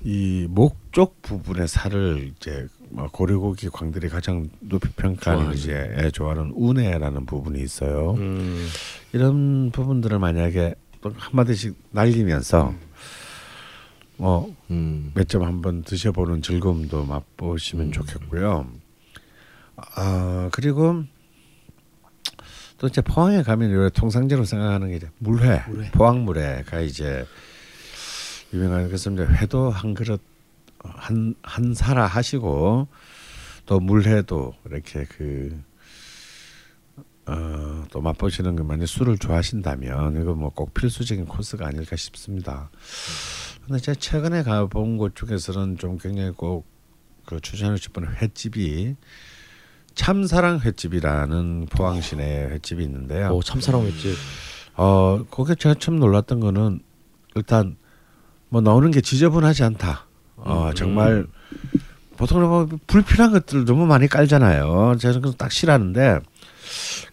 [0.03, 5.53] 이 목쪽 부분의 살을 이제 뭐 고래고기 광들이 가장 높이 평가하는.
[5.53, 8.13] 이제 예, 좋아하는 운해라는 부분이 있어요.
[8.17, 8.67] 음.
[9.11, 12.73] 이런 부분들을 만약에 또 한마디씩 날리면서
[14.19, 15.11] 뭐 음.
[15.15, 17.91] 몇점 한번 드셔보는 즐거움도 맛보시면 음.
[17.93, 18.69] 좋겠고요.
[19.77, 21.03] 아 그리고
[22.77, 25.91] 또 이제 포항에 가면 요 통상적으로 생각하는 게 이제 물회, 물회.
[25.91, 27.25] 포항 물회가 이제
[28.53, 30.21] 유명한 그래서 이제 회도 한 그릇
[30.79, 32.87] 한 한 사라 하시고
[33.65, 35.61] 또 물회도 이렇게 그
[37.25, 42.69] 어, 또 맛보시는 거 만약 술을 좋아하신다면 이거 뭐 꼭 필수적인 코스가 아닐까 싶습니다.
[43.69, 46.79] 근데 제가 최근에 가본 곳 중에서는 좀 굉장히 꼭
[47.29, 48.95] 그 추천하고 싶은 횟집이
[49.93, 53.29] 참사랑 횟집이라는 포항 시내 횟집이 있는데요.
[53.29, 54.15] 오 참사랑했지.
[54.75, 56.79] 어 거기 제가 참 놀랐던 거는
[57.35, 57.77] 일단
[58.47, 60.07] 뭐 나오는 게 지저분하지 않다.
[60.37, 61.27] 어 정말
[62.17, 64.95] 보통 뭐 불필요한 것들 너무 많이 깔잖아요.
[64.99, 66.19] 저는 그거 딱 싫어하는데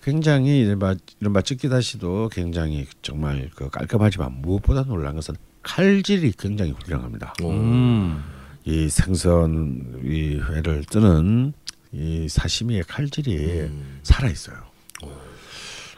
[0.02, 5.34] 굉장히 이른바 이른바 찌끼다시도 굉장히 정말 그 깔끔하지만 무엇보다 놀란 것은
[5.70, 7.34] 칼질이 굉장히 훌륭합니다.
[7.42, 8.22] 음.
[8.64, 11.52] 이 생선 이 회를 뜨는
[11.92, 13.98] 이 사시미의 칼질이 음.
[14.04, 14.56] 살아 있어요.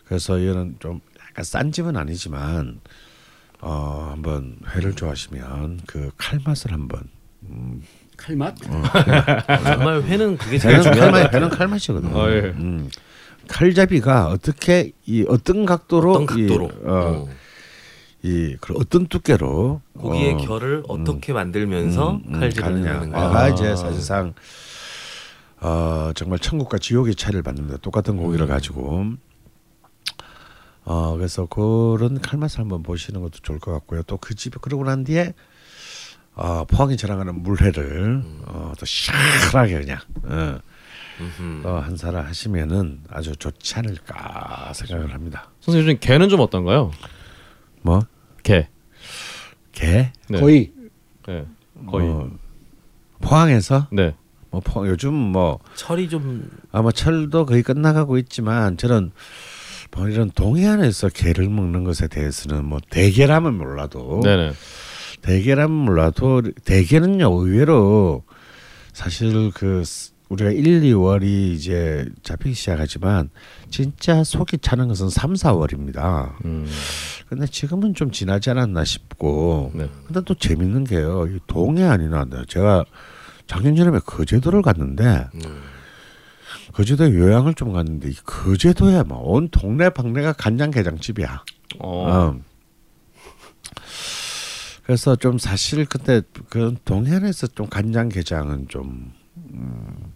[0.07, 2.81] 그래서 이거는 좀 약간 싼 집은 아니지만
[3.61, 7.03] 어 한번 회를 좋아하시면 그 칼 맛을 한번
[7.51, 7.83] 음,
[8.17, 8.57] 칼맛?
[9.65, 11.35] 정말 회는 그게 제일 중요한 칼맛.
[11.35, 12.19] 회는 칼맛이거든요.
[12.21, 12.41] 아, 예.
[12.57, 12.89] 음.
[13.49, 17.29] 칼잡이가 어떻게 이 어떤 각도로 어떤 각도로 이, 어, 어.
[18.23, 22.95] 이그 어떤 두께로 고기의 어, 결을 어떻게 만들면서 음, 음, 칼질을 가느냐.
[22.97, 23.19] 하는가.
[23.21, 23.49] 아, 아.
[23.49, 24.35] 이제 사실상
[25.61, 27.77] 어, 정말 천국과 지옥의 차이를 받는다.
[27.79, 28.49] 똑같은 고기를 음.
[28.49, 29.05] 가지고
[30.85, 34.03] 어 그래서 그런 칼맛을 한번 보시는 것도 좋을 것 같고요.
[34.05, 35.35] 또 그 집에 그러고 난 뒤에
[36.35, 40.59] 어, 포항이 자랑하는 물회를 어, 또 시원하게 그냥 어.
[41.63, 45.51] 또한 사라 하시면은 아주 좋지 않을까 생각을 합니다.
[45.61, 46.93] 선생님 요즘 개는 좀 어떤가요?
[47.83, 48.01] 뭐
[48.43, 48.69] 개.
[49.73, 50.13] 개?
[50.29, 50.41] 네.
[50.41, 50.73] 거의
[51.27, 51.47] 네.
[51.87, 52.09] 거의.
[52.09, 52.31] 어,
[53.21, 54.15] 포항에서 네.
[54.51, 59.11] 뭐 포항 요즘 뭐 철이 좀 아마 철도 거의 끝나가고 있지만 저는
[59.91, 64.53] 뭐 이런 동해안에서 게를 먹는 것에 대해서는 뭐 대게라면 몰라도 네네.
[65.23, 68.23] 대게라면 몰라도 대게는요 의외로
[68.93, 73.31] 사실 그 스- 우리가 1, 2월이 이제 잡히기 시작하지만
[73.71, 76.35] 진짜 속이 차는 것은 3, 4월입니다.
[76.45, 76.67] 음.
[77.29, 79.89] 근데 지금은 좀 지나지 않았나 싶고 네.
[80.07, 81.27] 근데 또 재밌는 게요.
[81.29, 82.85] 이 동해안이나 제가
[83.47, 85.63] 작년 여름에 거제도를 갔는데 음.
[86.73, 91.43] 거제도에 요양을 좀 갔는데 이 거제도에 막 온 동네 방네가 간장게장집이야.
[91.79, 92.07] 어.
[92.11, 92.39] 어.
[94.85, 100.08] 그래서 좀 사실 그때 그 동해안에서 좀 간장게장은 좀 음,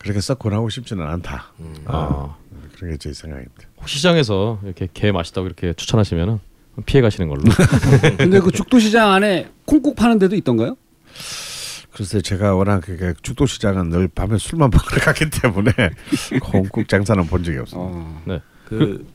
[0.00, 1.52] 그렇게 썩 권하고 싶지는 않다.
[1.60, 1.74] 음.
[1.86, 2.34] 아.
[2.74, 3.52] 그런 게 제 생각입니다.
[3.86, 6.38] 시장에서 이렇게 게 맛있다고 이렇게 추천하시면은
[6.86, 7.42] 피해 가시는 걸로.
[8.16, 10.76] 근데 그 죽도시장 안에 콩국 파는 데도 있던가요?
[11.92, 15.72] 그래서 제가 워낙 그게 죽도시장은 늘 밤에 술만 먹으러 갔기 때문에
[16.40, 17.90] 콩국 장사는 본 적이 없습니다.
[17.98, 18.40] 어.
[18.64, 19.06] 그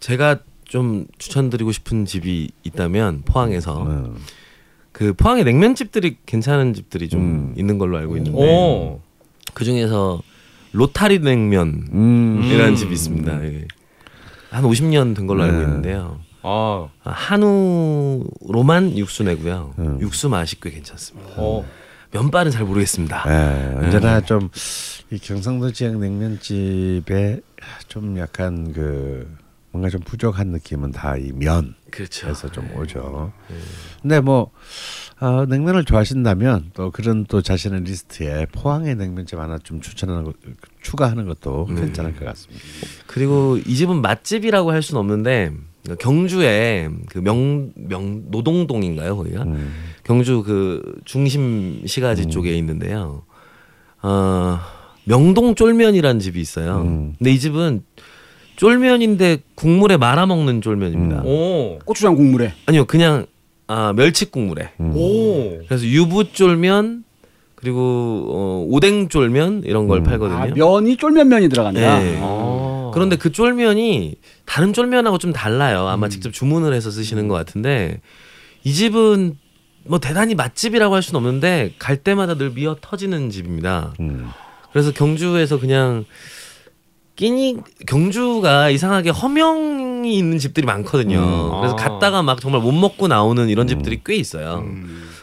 [0.00, 4.14] 제가 좀 추천드리고 싶은 집이 있다면 포항에서 어.
[4.92, 7.54] 그 포항에 냉면집들이 괜찮은 집들이 좀 음.
[7.56, 9.00] 있는 걸로 알고 있는데 오.
[9.58, 10.22] 그 중에서
[10.70, 12.76] 로타리 냉면이라는 음.
[12.76, 13.44] 집이 있습니다.
[13.44, 13.66] 예.
[14.50, 15.62] 한 50년 된 걸로 알고 네.
[15.64, 16.20] 있는데요.
[16.42, 16.86] 아.
[17.02, 19.74] 아, 한우로만 육수 내고요.
[19.80, 19.98] 음.
[20.00, 21.32] 육수 맛이 꽤 괜찮습니다.
[21.38, 21.66] 어.
[22.12, 23.24] 면발은 잘 모르겠습니다.
[23.26, 27.40] 예, 언제나 좀이 경상도 지역 냉면집에
[27.88, 29.28] 좀 약간 그
[29.70, 32.34] 뭔가 좀 부족한 느낌은 다 이 면에서 그렇죠.
[32.52, 33.32] 좀 오죠.
[34.02, 34.50] 근데 뭐
[35.20, 40.34] 어, 냉면을 좋아하신다면 또 그런 또 자신의 리스트에 포항의 냉면집 하나 좀 추천하는 것
[40.80, 41.74] 추가하는 것도 음.
[41.76, 42.64] 괜찮을 것 같습니다.
[43.06, 45.52] 그리고 이 집은 맛집이라고 할 수는 없는데
[46.00, 49.72] 경주에 그 명 명 노동동인가요 거기가 음.
[50.04, 53.22] 경주 그 중심 시가지 쪽에 있는데요.
[54.02, 54.58] 어
[55.04, 56.82] 명동 쫄면이라는 집이 있어요.
[56.82, 57.14] 음.
[57.18, 57.82] 근데 이 집은
[58.58, 61.22] 쫄면인데 국물에 말아 먹는 쫄면입니다.
[61.22, 61.26] 음.
[61.26, 61.78] 오.
[61.84, 63.26] 고추장 국물에 아니요 그냥
[63.68, 64.70] 아 멸치 국물에.
[64.80, 64.92] 음.
[64.96, 65.58] 오.
[65.66, 67.04] 그래서 유부 쫄면
[67.54, 70.04] 그리고 어, 오뎅 쫄면 이런 걸 음.
[70.04, 70.38] 팔거든요.
[70.38, 71.98] 아, 면이 쫄면면이 들어간다.
[71.98, 72.18] 네.
[72.20, 72.90] 아.
[72.92, 75.86] 그런데 그 쫄면이 다른 쫄면하고 좀 달라요.
[75.86, 76.10] 아마 음.
[76.10, 78.00] 직접 주문을 해서 쓰시는 것 같은데
[78.64, 79.36] 이 집은
[79.84, 83.94] 뭐 대단히 맛집이라고 할 수는 없는데 갈 때마다 늘 미어 터지는 집입니다.
[84.00, 84.28] 음.
[84.72, 86.04] 그래서 경주에서 그냥
[87.18, 87.56] 끼니
[87.86, 91.18] 경주가 이상하게 허명이 있는 집들이 많거든요.
[91.18, 91.60] 음.
[91.60, 91.76] 그래서 아.
[91.76, 94.64] 갔다가 막 정말 못 먹고 나오는 이런 집들이 꽤 있어요.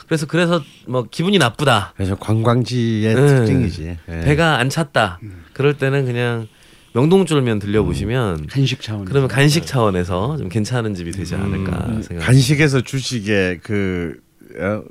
[0.05, 1.93] 그래서 그래서 뭐 기분이 나쁘다.
[1.95, 3.27] 그래서 관광지의 네.
[3.27, 3.97] 특징이지.
[4.09, 4.19] 예.
[4.25, 5.19] 배가 안 찼다.
[5.53, 6.47] 그럴 때는 그냥
[6.93, 9.05] 명동쫄면 들려보시면 간식 차원.
[9.05, 12.25] 그러면 간식 차원에서 좀 괜찮은 집이 되지 않을까 음, 생각.
[12.25, 14.17] 간식에서 주식의 그
[14.59, 14.83] 어,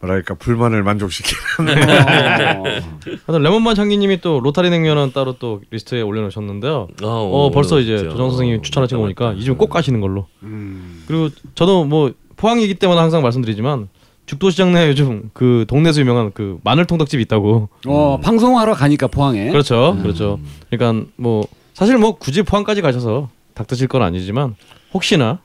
[0.00, 2.62] 뭐랄까 불만을 만족시키는 어.
[3.26, 6.88] 하여튼 레몬만 장기님이 또 로타리 냉면은 따로 또 리스트에 올려놓으셨는데요.
[7.02, 7.98] 어, 벌써 이제.
[7.98, 10.26] 조정 선생님이 추천하신 거 보니까 이 집 꼭 가시는 걸로.
[10.44, 11.02] 음.
[11.06, 13.88] 그리고 저도 뭐 포항이기 때문에 항상 말씀드리지만
[14.26, 17.68] 죽도시장 내 요즘 그 동네에서 유명한 그 마늘 통닭집이 있다고.
[17.86, 19.50] 어, 방송하러 가니까 포항에.
[19.50, 20.38] 그렇죠, 그렇죠.
[20.70, 21.44] 그러니까 뭐
[21.74, 24.54] 사실 뭐 굳이 포항까지 가셔서 닭 드실 건 아니지만
[24.94, 25.40] 혹시나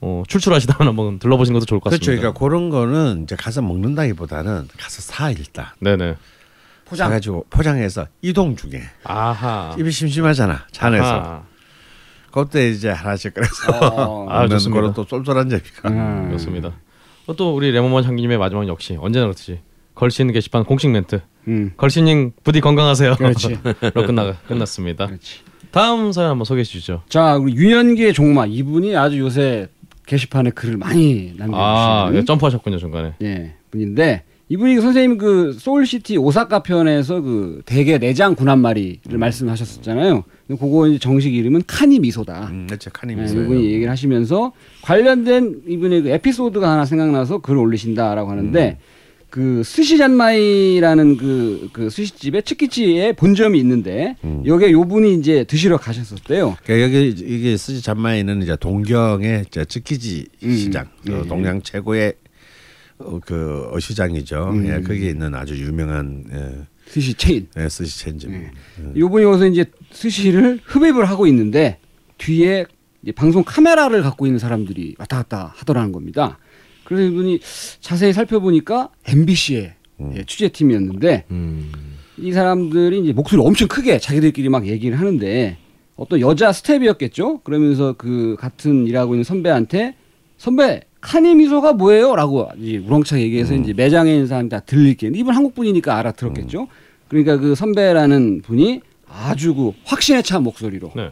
[0.00, 2.00] 어, 출출하시다면 한번 들러보시는 것도 좋을 것 그렇죠.
[2.02, 2.20] 같습니다.
[2.32, 6.16] 그러니까 그런 거는 이제 가서 먹는다기보다는 가서 사 일단 네네.
[6.84, 7.08] 포장.
[7.08, 9.74] 사가지고 포장해서 이동 중에 아하.
[9.78, 11.42] 입이 심심하잖아 차 안에서 아하.
[12.30, 14.26] 그때 이제 하나씩 꺼내서 어.
[14.30, 14.80] 아, 먹는 좋습니다.
[14.80, 16.26] 거로 또 쏠쏠한 재미가 음.
[16.28, 16.72] 그렇습니다.
[17.36, 19.60] 또 우리 레몬만 장기님의 마지막 역시 언제나 그렇듯이
[19.94, 21.22] 걸신 게시판 공식 멘트.
[21.48, 21.72] 음.
[21.76, 23.16] 걸신님 부디 건강하세요.
[23.16, 23.58] 그렇지.
[23.94, 25.06] 로 끝나 끝났습니다.
[25.06, 25.40] 그렇지.
[25.70, 27.02] 다음 사연 한번 소개해 주시죠.
[27.08, 29.68] 자, 우리 유연기의 종마 이분이 아주 요새
[30.06, 33.14] 게시판에 글을 많이 남겨주시는 아, 예, 점프하셨군요 중간에.
[33.22, 40.22] 예, 분인데 이분이 선생님 그 소울시티 오사카 편에서 그 대게 내장 군함말이를 말씀하셨었잖아요.
[40.46, 42.48] 근데 그거 이제 정식 이름은 카니 미소다.
[42.52, 42.90] 음, 그렇죠.
[42.90, 43.42] カニ 네, 있어요.
[43.42, 44.52] 이분이 얘기를 하시면서
[44.82, 48.78] 관련된 이분의 그 에피소드가 하나 생각나서 글을 올리신다라고 하는데
[49.30, 56.56] 그 스시잔마이라는 그, 그 스시집에 츠키지에 본점이 있는데 여기에 요 분이 이제 드시러 가셨었대요.
[56.64, 60.56] 그러니까 여기 이게 스시 잔마이는 이제 동경의 이제 츠키지 음.
[60.56, 61.28] 시장, 어, 예.
[61.28, 62.14] 동양 최고의
[62.98, 64.50] 어, 그 어시장이죠.
[64.52, 64.66] 음.
[64.68, 67.48] 예, 거기에 있는 아주 유명한 예, 스시 체인.
[67.58, 68.30] 예, 스시 체인점.
[68.30, 68.50] 네.
[68.96, 71.78] 요분이 와서 이제 스시를 흡입을 하고 있는데
[72.18, 72.64] 뒤에
[73.14, 76.38] 방송 카메라를 갖고 있는 사람들이 왔다 갔다 하더라는 겁니다.
[76.86, 77.40] 그래서 이분이
[77.80, 79.74] 자세히 살펴보니까 MBC의
[80.14, 81.72] 예, 취재팀이었는데 음.
[82.18, 85.56] 이 사람들이 이제 목소리 엄청 크게 자기들끼리 막 얘기를 하는데
[85.96, 87.40] 어떤 여자 스텝이었겠죠.
[87.40, 89.94] 그러면서 그 같은 일하고 있는 선배한테
[90.38, 95.10] 선배 카니 미소가 뭐예요?라고 이제 우렁차게 얘기해서 이제 매장에 있는 사람 다 들릴게.
[95.14, 96.68] 이분 한국 분이니까 알아들었겠죠.
[97.08, 101.10] 그러니까 그 선배라는 분이 아주 그 확신에 찬 목소리로, 네.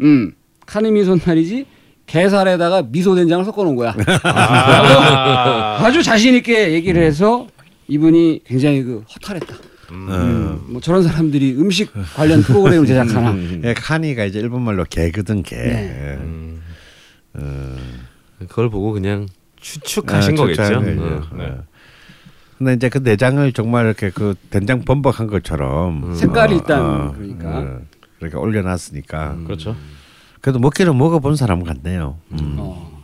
[0.00, 0.32] 음
[0.66, 1.66] 카니 미소 날이지
[2.06, 3.94] 게살에다가 미소 된장을 섞어 놓은 거야.
[4.24, 7.46] 아, 아주 자신 있게 얘기를 해서
[7.88, 9.54] 이분이 굉장히 그 허탈했다.
[9.90, 13.34] 음, 뭐 저런 사람들이 음식 관련 프로그램을 제작하나.
[13.64, 15.56] 예, 카니가 이제 일본 말로 개거든 개.
[15.56, 16.18] 네.
[16.18, 16.18] 예.
[17.36, 18.04] 음,
[18.48, 19.26] 그걸 보고 그냥
[19.60, 20.62] 추측하신 아, 거겠죠.
[20.62, 20.80] 어.
[20.80, 20.96] 네.
[21.40, 21.54] 예.
[22.58, 27.58] 근데 이제 그 내장을 정말 이렇게 그 된장 범벅한 것처럼 색깔이 어, 일단 어, 그러니까.
[27.58, 27.80] 어,
[28.20, 29.76] 이렇게 올려놨으니까 그렇죠.
[30.44, 32.18] 그래도 먹기는 먹어본 사람 같네요.
[32.32, 32.56] 음.
[32.58, 33.02] 어.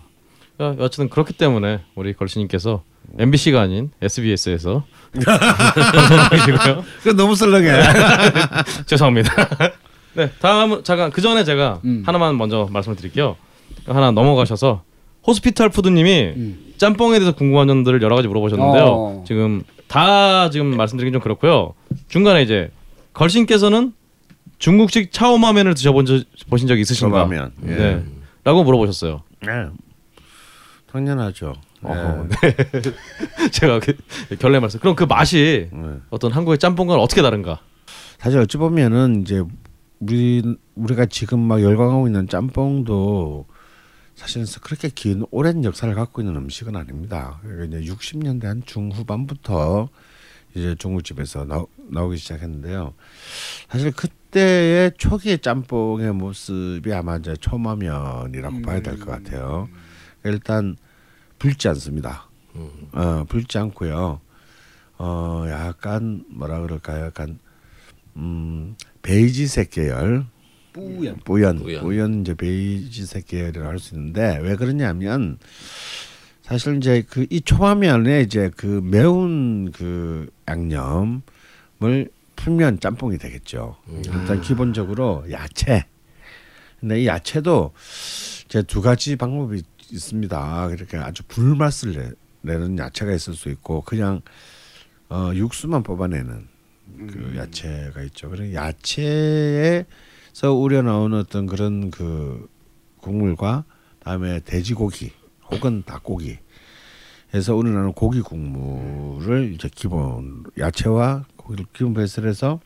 [0.60, 2.82] 야, 어쨌든 그렇기 때문에 우리 걸신님께서
[3.18, 4.84] MBC가 아닌 SBS에서.
[7.02, 7.80] 그 너무 썰렁해.
[8.84, 9.32] 죄송합니다.
[10.12, 12.02] 네, 다음 잠깐 그 전에 제가 음.
[12.04, 13.36] 하나만 먼저 말씀을 드릴게요.
[13.86, 14.82] 하나 넘어가셔서
[15.26, 16.74] 호스피탈 푸드님이 음.
[16.76, 18.84] 짬뽕에 대해서 궁금한 점들을 여러 가지 물어보셨는데요.
[18.84, 19.24] 어.
[19.26, 21.72] 지금 다 지금 말씀드리긴 좀 그렇고요.
[22.08, 22.70] 중간에 이제
[23.14, 23.94] 걸신께서는
[24.60, 27.18] 중국식 차오마면을 드셔본 적 보신 적 있으신가?
[27.18, 27.74] 차오마면, 예.
[27.74, 28.04] 네.
[28.44, 29.22] 라고 물어보셨어요.
[29.42, 29.68] 네.
[30.92, 31.54] 당연하죠.
[31.82, 32.56] 어허, 네.
[33.50, 33.96] 제가 그
[34.38, 34.78] 결례 말씀.
[34.78, 35.96] 그럼 그 맛이 네.
[36.10, 37.60] 어떤 한국의 짬뽕과는 어떻게 다른가?
[38.18, 39.42] 사실 어찌 보면은 이제
[39.98, 40.42] 우리
[40.74, 43.46] 우리가 지금 막 열광하고 있는 짬뽕도
[44.14, 47.40] 사실은 그렇게 긴 오랜 역사를 갖고 있는 음식은 아닙니다.
[47.42, 49.88] 그러니까 이제 60년대 한 중후반부터
[50.54, 52.92] 이제 중국집에서 나, 나오기 시작했는데요.
[53.70, 59.68] 사실 그 때의 초기의 짬뽕의 모습이 아마 이제 초마면이라고 봐야 될 것 같아요.
[60.24, 60.76] 일단
[61.38, 62.28] 붉지 않습니다.
[62.92, 64.20] 어, 붉지 않고요.
[64.98, 67.06] 어, 약간 뭐라 그럴까요?
[67.06, 67.38] 약간
[68.16, 70.26] 음, 베이지색 계열,
[70.72, 71.18] 뿌연.
[71.24, 71.80] 뿌연, 뿌연.
[71.82, 75.38] 뿌연 이제 베이지색 계열이라고 할 수 있는데 왜 그러냐면
[76.42, 82.10] 사실 이제 그 이 초화면에 이제 그 매운 그 양념을
[82.44, 83.76] 풀면 짬뽕이 되겠죠.
[83.88, 85.84] 일단 기본적으로 야채.
[86.80, 87.72] 근데 이 야채도
[88.46, 90.70] 이제 두 가지 방법이 있습니다.
[90.72, 92.10] 이렇게 아주 불맛을 내,
[92.54, 94.22] 내는 야채가 있을 수 있고 그냥
[95.10, 96.48] 어, 육수만 뽑아내는
[97.08, 98.30] 그 야채가 있죠.
[98.30, 99.84] 그런 야채에서
[100.54, 102.48] 우려 나오는 어떤 그런 그
[102.98, 103.64] 국물과
[104.00, 105.12] 다음에 돼지고기
[105.50, 106.38] 혹은 닭고기
[107.34, 112.60] 해서 우러나는 고기 국물을 이제 기본 야채와 고기를 기본 베이스로 해서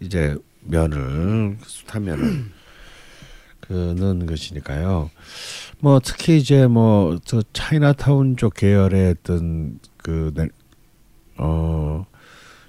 [0.00, 2.44] 이제 면을 숱하면을
[3.60, 5.10] 그 넣은 것이니까요.
[5.80, 9.78] 뭐 특히 이제 뭐 저 차이나타운 쪽 계열의 어떤
[11.36, 12.06] 그어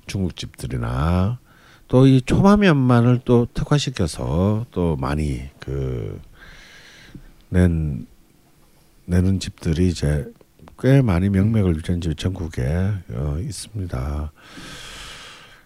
[0.07, 1.39] 중국집들이나
[1.88, 6.19] 또 이 초마면만을 또 특화시켜서 또 많이 그
[7.49, 8.07] 낸
[9.05, 10.26] 내는 집들이 이제
[10.80, 12.63] 꽤 많이 명맥을 유지한 집이 전국에
[13.09, 14.32] 어, 있습니다.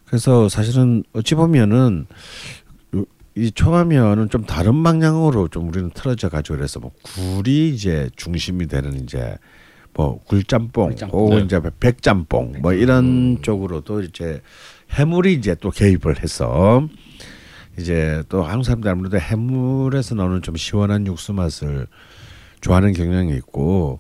[0.06, 2.06] 그래서 사실은 어찌 보면은
[2.95, 8.68] 요- 이 초마면은 좀 다른 방향으로 좀 우리는 틀어져 가지고 그래서 뭐 굴이 이제 중심이
[8.68, 9.36] 되는 이제
[9.93, 11.20] 뭐 굴짬뽕 굴짬뽕.
[11.20, 11.43] 혹은 네.
[11.45, 14.41] 이제 백짬뽕 뭐 이런 쪽으로도 이제
[14.91, 16.88] 해물이 이제 또 개입을 해서
[17.78, 21.88] 이제 또 한국 사람들 아무래도 해물에서 나오는 좀 시원한 육수 맛을
[22.62, 23.99] 좋아하는 경향이 있고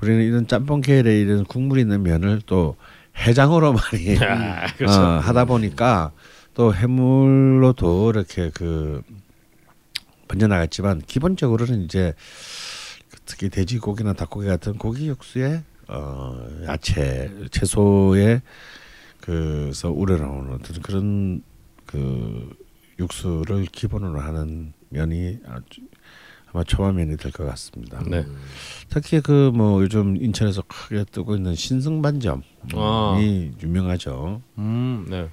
[0.00, 2.76] 우리는 이런 짬뽕 계열의 이런 국물 있는 면을 또
[3.20, 5.00] 해장으로 많이 아, 그렇죠.
[5.00, 6.12] 어, 하다 보니까
[6.54, 9.02] 또 해물로도 이렇게 그
[10.28, 12.14] 번져나갔지만 기본적으로는 이제
[13.26, 18.42] 특히 돼지고기나 닭고기 같은 고기 육수에 어 야채 채소에
[19.20, 21.42] 그서 우러나오는 어떤 그런
[21.86, 22.50] 그
[22.98, 25.80] 육수를 기본으로 하는 면이 아주
[26.52, 28.02] 아마 초마면이 될 것 같습니다.
[28.06, 28.24] 네.
[28.88, 32.42] 특히 그 뭐 요즘 인천에서 크게 뜨고 있는 신승반점이
[32.74, 33.18] 아.
[33.62, 34.40] 유명하죠.
[34.58, 35.28] 음, 네.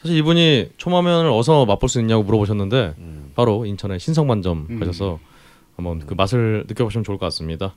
[0.00, 2.94] 사실 이분이 초마면을 어디서 맛볼 수 있냐고 물어보셨는데
[3.34, 4.78] 바로 인천의 신성반점 음.
[4.80, 5.18] 가셔서
[5.76, 7.74] 한번 그 맛을 느껴보시면 좋을 것 같습니다.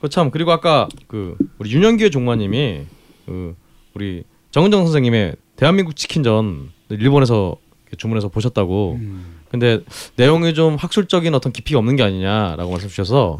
[0.00, 2.82] 그참 그리고 아까 그 우리 윤영기의 종마님이
[3.26, 3.54] 그
[3.94, 7.56] 우리 정은정 선생님의 대한민국 치킨전 일본에서
[7.96, 8.98] 주문해서 보셨다고.
[8.98, 9.41] 음.
[9.52, 9.80] 근데
[10.16, 13.38] 내용이 좀 학술적인 어떤 깊이가 없는 게 아니냐라고 말씀 주셔서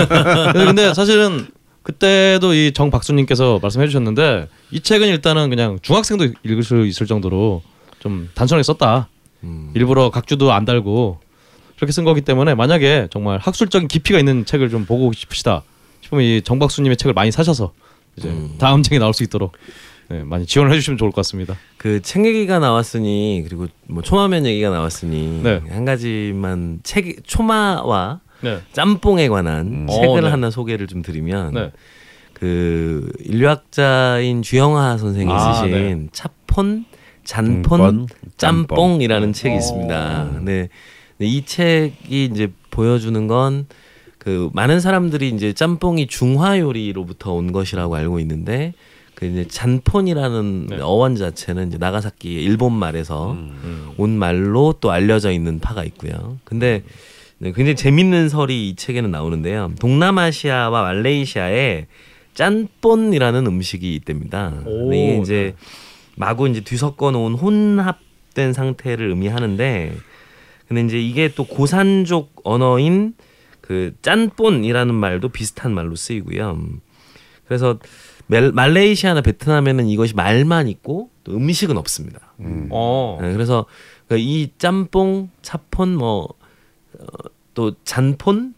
[0.52, 1.48] 근데 사실은
[1.82, 7.62] 그때도 이 정박수님께서 말씀해 주셨는데 이 책은 일단은 그냥 중학생도 읽을 수 있을 정도로
[8.00, 9.08] 좀 단순하게 썼다.
[9.44, 9.70] 음.
[9.74, 11.20] 일부러 각주도 안 달고
[11.76, 15.62] 그렇게 쓴 거기 때문에 만약에 정말 학술적인 깊이가 있는 책을 좀 보고 싶으시다
[16.00, 17.72] 싶으면 이 정박수님의 책을 많이 사셔서
[18.16, 18.56] 이제 음.
[18.58, 19.52] 다음 책이 나올 수 있도록
[20.08, 21.56] 네, 많이 지원을 해주시면 좋을 것 같습니다.
[21.78, 25.60] 그 책 얘기가 나왔으니 그리고 뭐 초마면 얘기가 나왔으니 네.
[25.68, 29.86] 한 가지만 책 초마와 네, 짬뽕에 관한 음.
[29.88, 30.28] 책을 어, 네.
[30.28, 31.72] 하나 소개를 좀 드리면 네,
[32.32, 36.06] 그 인류학자인 주영하 선생이 아, 쓰신 네.
[36.12, 36.84] 차폰
[37.24, 39.40] 잔폰 음, 짬뽕 이라는 네.
[39.40, 39.58] 책이 어.
[39.58, 40.40] 있습니다.
[40.42, 40.68] 네.
[41.18, 43.66] 네, 이 책이 이제 보여주는 건
[44.26, 48.74] 그 많은 사람들이 이제 짬뽕이 중화 요리로부터 온 것이라고 알고 있는데
[49.16, 50.78] 그 이제 잔폰이라는 네.
[50.80, 53.90] 어원 자체는 이제 나가사키 일본 말에서 음.
[53.96, 56.38] 온 말로 또 알려져 있는 파가 있고요.
[56.44, 56.84] 근데
[57.38, 59.72] 네, 굉장히 재밌는 설이 이 책에는 나오는데요.
[59.80, 61.86] 동남아시아와 말레이시아에
[62.34, 64.52] 짠본이라는 음식이 있답니다.
[64.66, 65.54] 오, 이게 이제
[66.16, 69.96] 마구 이제 뒤섞어 놓은 혼합된 상태를 의미하는데
[70.68, 73.14] 근데 이제 이게 또 고산족 언어인
[73.62, 76.58] 그 짠본이라는 말도 비슷한 말로 쓰이고요.
[77.46, 77.80] 그래서 멜-
[78.28, 82.32] 말레이시아나 베트남에는 이것이 말만 있고 또 음식은 없습니다.
[82.40, 82.68] 음.
[82.70, 83.66] 어, 네, 그래서
[84.08, 86.28] 그이 짬뽕, 차폰, 뭐
[87.54, 88.54] 또 잔폰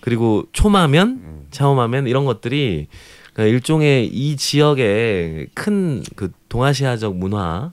[0.00, 2.88] 그리고 초마면, 차오마면 이런 것들이
[3.34, 7.70] 그 일종의 이 지역의 큰 그 동아시아적 문화의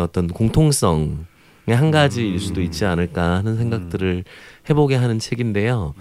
[0.00, 1.16] 어떤 공통성의
[1.68, 4.24] 한 가지일 수도 있지 않을까 하는 생각들을
[4.68, 5.94] 해보게 하는 책인데요.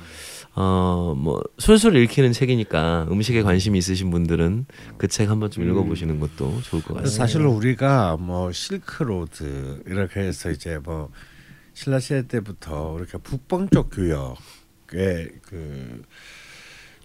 [0.58, 4.66] 어, 뭐 술술 읽히는 책이니까 음식에 관심이 있으신 분들은
[4.98, 7.10] 그 책 한번 좀 읽어보시는 것도 좋을 것 같습니다.
[7.10, 11.10] 사실 우리가 뭐 실크로드 이렇게 해서 이제 뭐
[11.74, 16.04] 신라 시대 때부터 이렇게 북방 쪽 교역의 그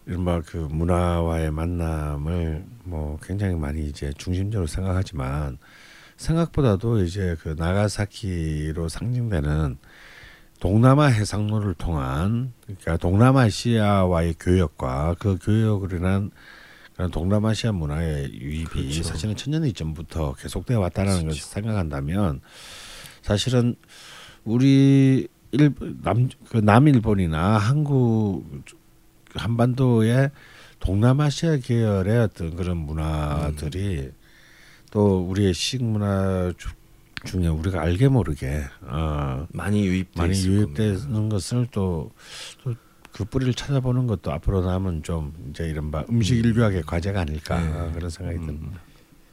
[0.07, 5.59] 이른바 그 문화와의 만남을 뭐 굉장히 많이 이제 중심적으로 생각하지만
[6.17, 9.77] 생각보다도 이제 그 나가사키로 상징되는
[10.61, 16.31] 동남아 해상로를 통한 그러니까 동남아시아와의 교역과 그 교역으로 인한
[16.95, 19.03] 그런 동남아시아 문화의 유입이 그렇죠.
[19.03, 22.41] 사실은 천년 이전부터 계속되어 왔다라는 것을 생각한다면
[23.23, 23.75] 사실은
[24.45, 28.45] 우리 일남그 남일본이나 한국
[29.35, 30.31] 한반도의
[30.81, 34.11] 동남아시아 계열의 어떤 그런 문화들이
[34.91, 36.69] 또 우리의 식문화 주-
[37.25, 40.83] 중에 우리가 알게 모르게 어, 많이 유입돼 많이 겁니다.
[40.83, 47.61] 유입되는 것을 또그 뿌리를 찾아보는 것도 앞으로 남은 좀 이제 이른바 음식 인류학의 과제가 아닐까
[47.61, 47.93] 네.
[47.93, 48.81] 그런 생각이 듭니다.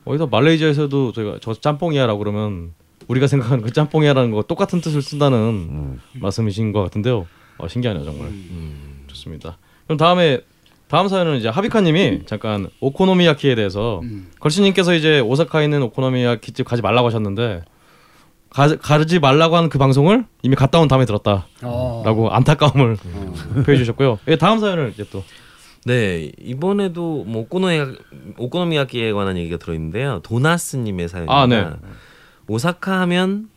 [0.06, 2.74] 어디서 말레이시아에서도 저희가 저 짬뽕이야라고 그러면
[3.08, 6.00] 우리가 생각하는 그 짬뽕이야라는 거 똑같은 뜻을 쓴다는 음.
[6.14, 7.28] 말씀이신 것 같은데요.
[7.58, 8.28] 어, 신기하네요 정말.
[8.30, 9.04] 음.
[9.08, 9.58] 좋습니다.
[9.86, 10.42] 그럼 다음에
[10.88, 14.30] 다음 사연은 이제 하비카님이 잠깐 오코노미야키에 대해서 음.
[14.40, 17.64] 걸신님께서 이제 오사카에 있는 오코노미야키 집 가지 말라고 하셨는데
[18.50, 22.30] 가, 가지 말라고 하는 그 방송을 이미 갔다 온 다음에 들었다라고 어.
[22.32, 23.64] 안타까움을 어.
[23.66, 24.20] 표해 주셨고요.
[24.28, 25.24] 예, 다음 사연을 이제 또
[25.88, 27.80] 네 이번에도 뭐 오코노미
[28.38, 30.20] 오코노미야끼에 관한 얘기가 들어있는데요.
[30.22, 31.34] 도나스님의 사연입니다.
[31.42, 31.66] 아, 네.
[32.48, 33.50] 오사카 하면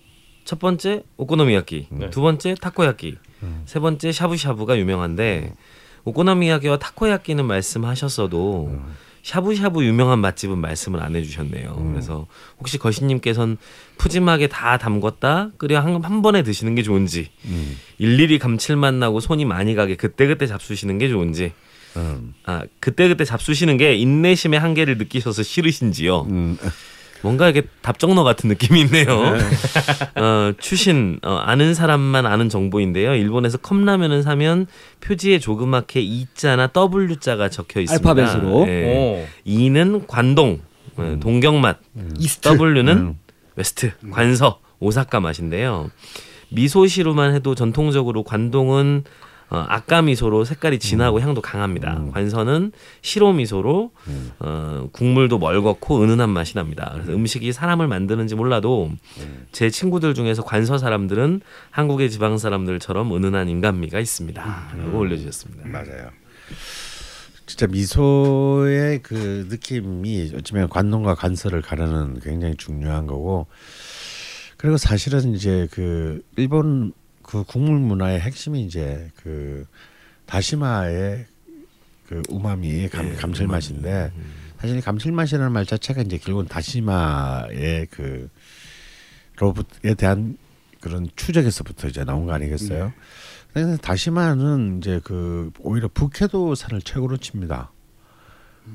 [0.44, 2.10] 첫 번째 오코노미야끼, 네.
[2.10, 3.16] 두 번째 타코야끼,
[3.64, 5.54] 세 번째 샤브샤브가 유명한데
[6.04, 8.78] 오코노미야끼와 타코야끼는 말씀하셨어도
[9.22, 11.74] 샤브샤브 유명한 맛집은 말씀을 안 해주셨네요.
[11.92, 12.26] 그래서
[12.58, 13.58] 혹시 거신님께서는
[13.98, 17.30] 푸짐하게 다 담궜다 끓여 한, 한 번에 드시는 게 좋은지
[17.98, 21.52] 일일이 감칠맛 나고 손이 많이 가게 그때그때 잡수시는 게 좋은지
[21.96, 22.34] 음.
[22.44, 26.22] 아 그때그때 잡수시는 게 인내심의 한계를 느끼셔서 싫으신지요?
[27.20, 27.22] 음.
[27.22, 29.06] 뭔가 이게 답정너 같은 느낌이 있네요.
[30.16, 33.14] 어, 추신 어, 아는 사람만 아는 정보인데요.
[33.14, 34.66] 일본에서 컵라면을 사면
[35.00, 38.08] 표지에 조그맣게 E자나 W자가 적혀 있습니다.
[38.08, 38.66] 알파벳으로.
[38.68, 38.84] 예.
[38.84, 39.26] 오.
[39.44, 40.60] E는 관동,
[40.96, 41.78] 어, 동경맛,
[42.18, 42.48] 이스트.
[42.58, 43.18] W는 음.
[43.56, 45.90] west, 관서, 오사카 맛인데요.
[46.50, 49.04] 미소시로만 해도 전통적으로 관동은
[49.50, 52.04] 어, 아까 미소로 색깔이 진하고 향도 강합니다.
[52.12, 52.70] 관서는
[53.02, 53.90] 시로 미소로
[54.38, 56.90] 어, 국물도 멀겋고 은은한 맛이 납니다.
[56.94, 58.90] 그래서 음식이 사람을 만드는지 몰라도
[59.50, 61.40] 제 친구들 중에서 관서 사람들은
[61.70, 64.72] 한국의 지방 사람들처럼 은은한 인간미가 있습니다.
[64.78, 65.68] 라고 올려주셨습니다.
[65.68, 66.10] 맞아요.
[67.46, 73.48] 진짜 味噌의 그 느낌이 어쩌면 관동과 관서를 가르는 굉장히 중요한 거고
[74.56, 76.92] 그리고 사실은 이제 그 일본
[77.30, 79.64] 그 국물 문화의 핵심이 이제 그
[80.26, 81.26] 다시마의
[82.08, 84.12] 그 우마미 감, 감칠맛인데
[84.58, 88.28] 사실 이 감칠맛이라는 말 자체가 이제 결국은 다시마의 그
[89.36, 90.36] 로봇에 대한
[90.80, 92.92] 그런 추적에서부터 이제 나온 거 아니겠어요?
[93.52, 97.70] 그래서 다시마는 이제 그 오히려 북해도 산을 최고로 칩니다.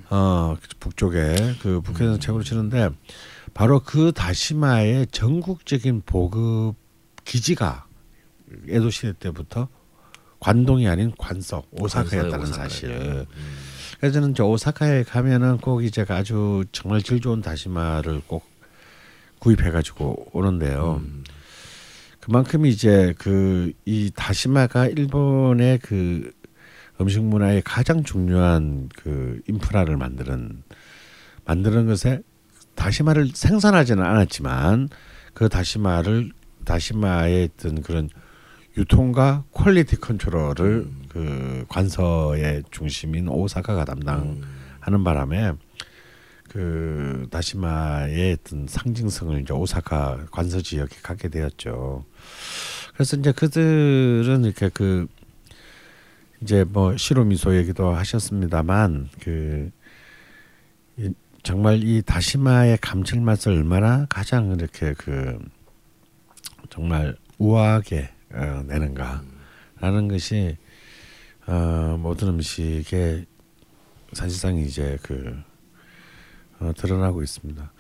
[0.10, 2.89] 어 북쪽에 그 북해도 최고로 치는데
[3.53, 6.76] 바로 그 다시마의 전국적인 보급
[7.26, 7.85] 기지가
[8.68, 9.68] 에도 시대 때부터
[10.39, 12.46] 관동이 아닌 관석 오사카였다는.
[12.48, 13.26] 사실.
[14.00, 18.46] 그래서 저는 저 오사카에 가면은 꼭 이제 아주 정말 질 좋은 다시마를 꼭
[19.39, 21.02] 구입해 가지고 오는데요.
[22.20, 26.32] 그만큼 이제 그 이 다시마가 일본의 그
[27.00, 30.64] 음식 문화의 가장 중요한 그 인프라를 만드는
[31.46, 32.22] 만드는 것에
[32.76, 34.89] 다시마를 생산하지는 않았지만
[35.34, 36.32] 그 다시마를
[36.64, 38.10] 다시마의 어떤 그런
[38.78, 45.54] 유통과 quality control을 그 관서의 중심인 오사카가 담당하는 바람에
[46.50, 52.06] 그 다시마의 어떤 상징성을 이제 오사카 관서 지역에 갖게 되었죠.
[52.94, 55.08] 그래서 이제 그들은 이렇게 그
[56.42, 59.72] 이제 뭐 시로미소 얘기도 하셨습니다만 그
[60.98, 61.14] 이-
[61.44, 65.38] 정말 이 다시마의 감칠맛을 얼마나 가장 이렇게 그
[66.70, 70.58] 정말 우아하게 어, 내는가라는 것이
[71.48, 73.26] 어, 모든 음식에
[74.14, 75.36] 사실상 이제 그
[76.60, 77.72] 어, 드러나고 있습니다.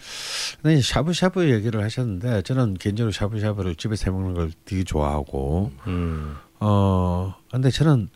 [0.61, 6.35] 근데 이 샤브샤브 얘기를 하셨는데 저는 개인적으로 샤브샤브를 집에서 해 먹는 걸 되게 좋아하고 음.
[6.59, 8.09] 어 근데 저는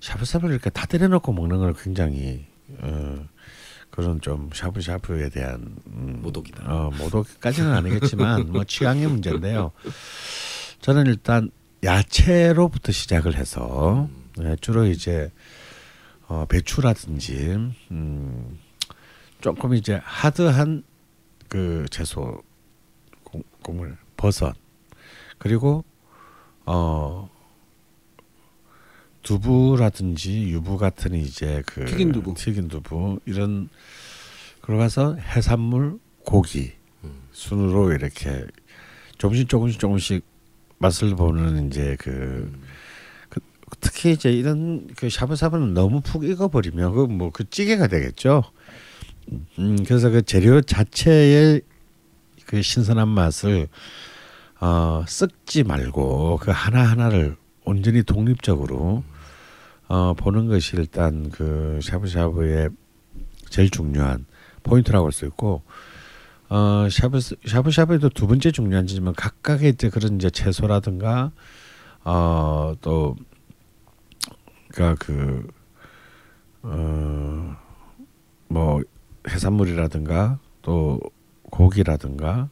[0.00, 2.46] 샤브샤브를 이렇게 다 때려놓고 먹는 걸 굉장히
[2.78, 3.26] 어
[3.90, 6.64] 그런 좀 샤브샤브에 대한 음, 모독이다.
[6.66, 9.72] 어 모독까지는 아니겠지만 뭐 취향의 문제인데요.
[10.80, 11.50] 저는 일단
[11.84, 14.08] 야채로부터 시작을 해서
[14.38, 15.30] 네, 주로 이제
[16.28, 17.36] 어, 배추라든지
[17.90, 18.58] 음,
[19.40, 20.82] 조금 이제 하드한
[21.48, 22.42] 그 채소
[23.22, 24.54] 공- 국물 버섯
[25.38, 25.84] 그리고
[26.64, 27.28] 어
[29.22, 32.34] 두부라든지 유부 같은 이제 그 튀긴 두부.
[32.34, 33.68] 튀긴 두부 이런
[34.60, 36.72] 그러가서 해산물 고기
[37.32, 38.46] 순으로 이렇게
[39.18, 40.24] 조금씩 조금씩 조금씩
[40.78, 42.52] 맛을 보는 이제 그,
[43.28, 43.40] 그
[43.80, 48.42] 특히 이제 이런 그 샤브샤브는 너무 푹 익어버리면 그 뭐 그 찌개가 되겠죠.
[49.58, 51.62] 음 그래서 그 재료 자체의
[52.46, 53.68] 그 신선한 맛을
[54.60, 59.02] 어 썩지 말고 그 하나 하나를 온전히 독립적으로
[59.88, 62.70] 어 보는 것이 일단 그 샤브샤브의
[63.50, 64.26] 제일 중요한
[64.62, 65.62] 포인트라고 할 수 있고
[66.48, 71.32] 어 샤브 샤브샤브에도 두 번째 중요한 점은 각각의 이제 그런 이제 채소라든가
[72.04, 73.16] 어또
[74.68, 75.48] 그러니까 그
[76.62, 77.56] 어
[78.48, 78.80] 뭐
[79.28, 81.00] 해산물이라든가 또
[81.50, 82.48] 고기라든가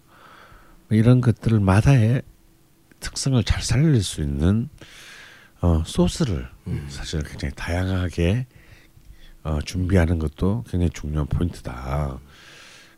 [0.88, 2.22] 뭐 이런 것들마다의
[3.00, 4.68] 특성을 잘 살릴 수 있는
[5.60, 6.48] 어 소스를
[6.88, 8.46] 사실 굉장히 다양하게
[9.44, 12.18] 어 준비하는 것도 굉장히 중요한 포인트다.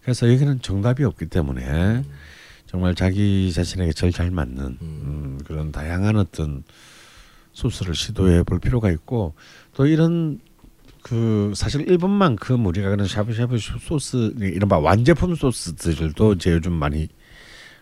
[0.06, 2.04] 그래서 여기는 정답이 없기 때문에
[2.66, 6.62] 정말 자기 자신에게 제일 잘 맞는 음, 그런 다양한 어떤
[7.52, 9.34] 소스를 시도해 볼 필요가 있고
[9.74, 10.38] 또 이런
[11.02, 17.08] 그 사실 일본만큼 우리가 그런 샤브샤브 소스 이른바 완제품 소스들도 이제 요즘 많이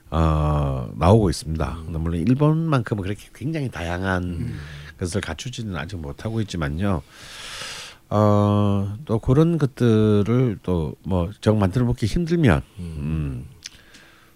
[0.09, 1.79] 어, 나오고 있습니다.
[1.85, 4.55] 근데 물론 일본만큼은 그렇게 굉장히 다양한
[4.99, 7.03] 것을 갖추지는 아직 못하고 있지만요.
[8.11, 13.47] 어, 또 그런 것들을 또 뭐 정 만들어 먹기 힘들면 음,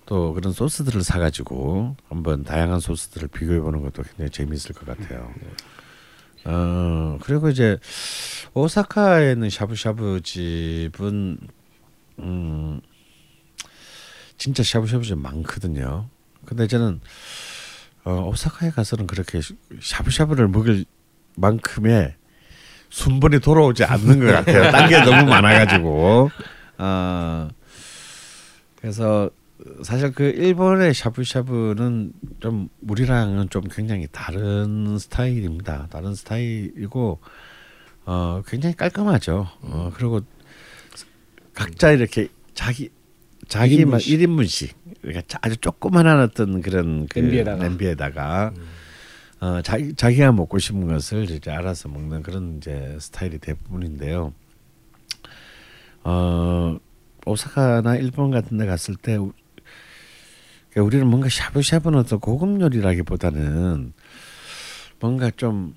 [0.06, 5.32] 또 그런 소스들을 사가지고 한번 다양한 소스들을 비교해 보는 것도 굉장히 재미있을 것 같아요.
[6.44, 7.78] 어 그리고 이제
[8.54, 11.38] 오사카에 있는 샤브샤브 집은
[12.20, 12.80] 음
[14.38, 16.08] 진짜 샤브샤브 집 많거든요.
[16.44, 17.00] 근데 저는
[18.04, 19.40] 어, 오사카에 가서는 그렇게
[19.80, 20.84] 샤브샤브를 먹을
[21.36, 22.14] 만큼의
[22.90, 24.70] 순번이 돌아오지 않는 것 같아요.
[24.72, 26.30] 딴 게 너무 많아가지고.
[26.78, 27.48] 어,
[28.80, 29.30] 그래서
[29.82, 35.88] 사실 그 일본의 샤브샤브는 좀 우리랑은 좀 굉장히 다른 스타일입니다.
[35.90, 37.18] 다른 스타일이고
[38.06, 39.48] 어 굉장히 깔끔하죠.
[39.62, 40.20] 어 그리고
[41.54, 42.88] 각자 이렇게 자기
[43.48, 44.70] 자기만 1인분씩
[45.02, 47.62] 그러니까 아주 조그만한 어떤 그런 그 냄비에다가.
[47.62, 48.52] 냄비에다가
[49.40, 54.32] 어 자기 자기가 먹고 싶은 것을 이제 알아서 먹는 그런 이제 스타일이 대부분인데요.
[56.04, 56.78] 어
[57.26, 59.32] 오사카나 일본 같은 데 갔을 때 우-
[60.70, 63.92] 그러니까 우리는 뭔가 샤브샤브는 어떤 고급 요리라기보다는
[65.00, 65.74] 뭔가 좀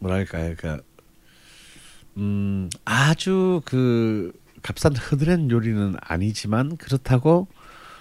[0.00, 0.84] 뭐랄까요 그러니까
[2.16, 7.46] 음 아주 그 값싼 흐드렛 요리는 아니지만 그렇다고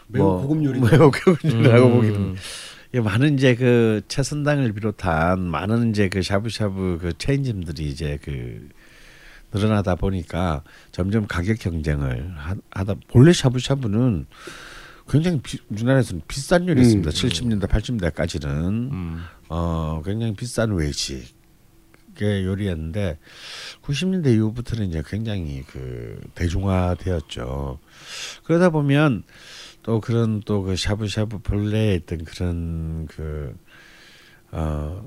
[0.07, 0.89] 매우 뭐 고급 요리다.
[0.97, 1.91] 매우 고급 요리라고 음.
[1.93, 2.37] 보기는 이
[2.93, 8.69] 많은 이제 그 채선당을 비롯한 많은 이제 그 샤브샤브 그 체인점들이 이제 그
[9.53, 14.25] 늘어나다 보니까 점점 가격 경쟁을 하, 하다 본래 샤브샤브는
[15.09, 17.09] 굉장히 비, 우리나라에서는 비싼 요리였습니다.
[17.09, 17.13] 음.
[17.13, 19.23] 70년대 80년대까지는 음.
[19.47, 21.31] 어 굉장히 비싼 외식의
[22.43, 23.17] 요리였는데
[23.83, 27.79] 90년대 이후부터는 이제 굉장히 그 대중화되었죠.
[28.43, 29.23] 그러다 보면
[29.87, 35.01] 또 그런 또 그 샤브샤브 본래에 있던 그런 그어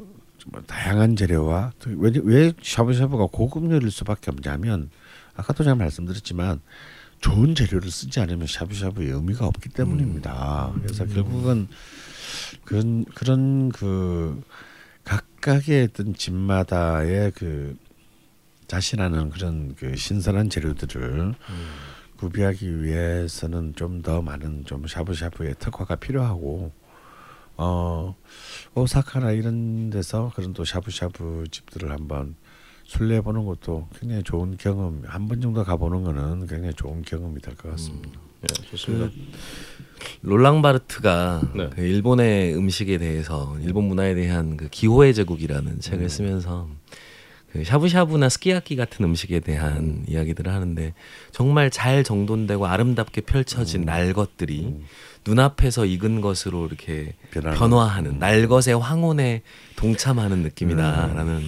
[0.67, 4.89] 다양한 재료와 또 왜, 왜 샤브샤브가 고급 요리일 수밖에 없냐면
[5.37, 6.63] 아까도 제가 말씀드렸지만
[7.21, 10.73] 좋은 재료를 쓰지 않으면 샤브샤브의 의미가 없기 때문입니다.
[10.83, 11.69] 그래서 결국은
[12.65, 14.43] 그런 그런 그
[15.05, 17.77] 각각의 어떤 집마다의 그
[18.67, 21.35] 자신하는 그런 그 신선한 재료들을
[22.21, 26.71] 구비하기 위해서는 좀 더 많은 좀 샤브샤브의 특화가 필요하고
[27.57, 28.15] 어
[28.75, 32.37] 오사카나 이런 데서 그런 또 샤브샤브 집들을 한번
[32.85, 37.55] 순례해 보는 것도 굉장히 좋은 경험 한 번 정도 가보는 거는 굉장히 좋은 경험이 될
[37.57, 38.19] 것 같습니다.
[38.43, 39.11] 예, 좋습니다.
[40.23, 41.71] 롤랑바르트가 네.
[41.75, 46.69] 그 일본의 음식에 대해서 일본 문화에 대한 그 기호의 제국이라는 책을 쓰면서
[47.53, 50.95] 그 샤브샤브나 스키야키 같은 음식에 대한 이야기들을 하는데
[51.33, 54.77] 정말 잘 정돈되고 아름답게 펼쳐진 날 것들이
[55.27, 57.59] 눈앞에서 익은 것으로 이렇게 변하는.
[57.59, 59.43] 변화하는 날 것의 황혼에
[59.77, 61.43] 동참하는 느낌이다라는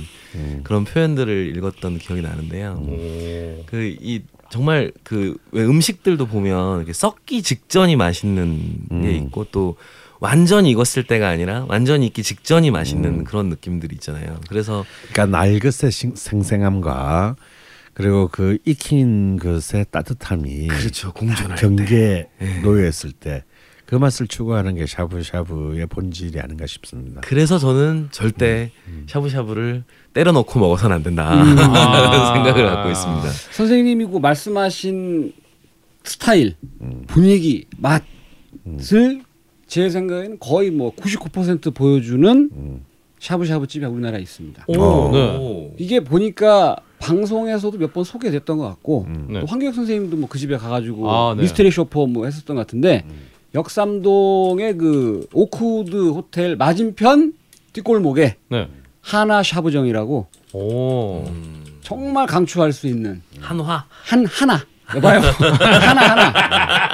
[0.64, 2.82] 그런 표현들을 읽었던 기억이 나는데요.
[2.82, 3.64] 오.
[3.66, 9.04] 그이 정말 그 왜 음식들도 보면 이렇게 썩기 직전이 맛있는 게 음.
[9.26, 9.76] 있고 또
[10.22, 14.40] 완전히 익었을 때가 아니라 완전히 익기 직전이 맛있는 그런 느낌들이 있잖아요.
[14.48, 17.34] 그래서 그러니까 날것의 싱- 생생함과
[17.92, 21.12] 그리고 그 익힌 것의 따뜻함이 그렇죠.
[21.12, 22.28] 공존할 경계에
[22.62, 23.44] 놓여 있을 때
[23.84, 27.20] 그 맛을 추구하는 게 샤브샤브의 본질이 아닌가 싶습니다.
[27.22, 32.32] 그래서 저는 절대 음, 샤브샤브를 때려 넣고 먹어서는 안 된다라는 아.
[32.32, 33.28] 생각을 갖고 있습니다.
[33.50, 35.34] 선생님이고 말씀하신
[36.04, 37.04] 스타일, 음.
[37.06, 39.20] 분위기, 맛을
[39.72, 42.84] 제 생각에는 거의 뭐 99% 보여주는 음.
[43.18, 44.64] 샤브샤브 집이 우리나라에 있습니다.
[44.66, 45.10] 오, 어.
[45.10, 45.74] 네.
[45.78, 49.28] 이게 보니까 방송에서도 몇 번 소개됐던 것 같고 음.
[49.30, 49.40] 네.
[49.40, 51.40] 또 황교익 선생님도 뭐 그 집에 가가지고 아, 네.
[51.40, 53.28] 미스테리 쇼퍼 뭐 했었던 것 같은데 음.
[53.54, 57.32] 역삼동의 그 오크우드 호텔 맞은편
[57.72, 58.68] 뒷골목에 네.
[59.00, 61.24] 하나 샤브정이라고 오.
[61.80, 64.60] 정말 강추할 수 있는 한화 한 하나
[64.94, 65.20] 여봐요
[65.80, 66.91] 하나 하나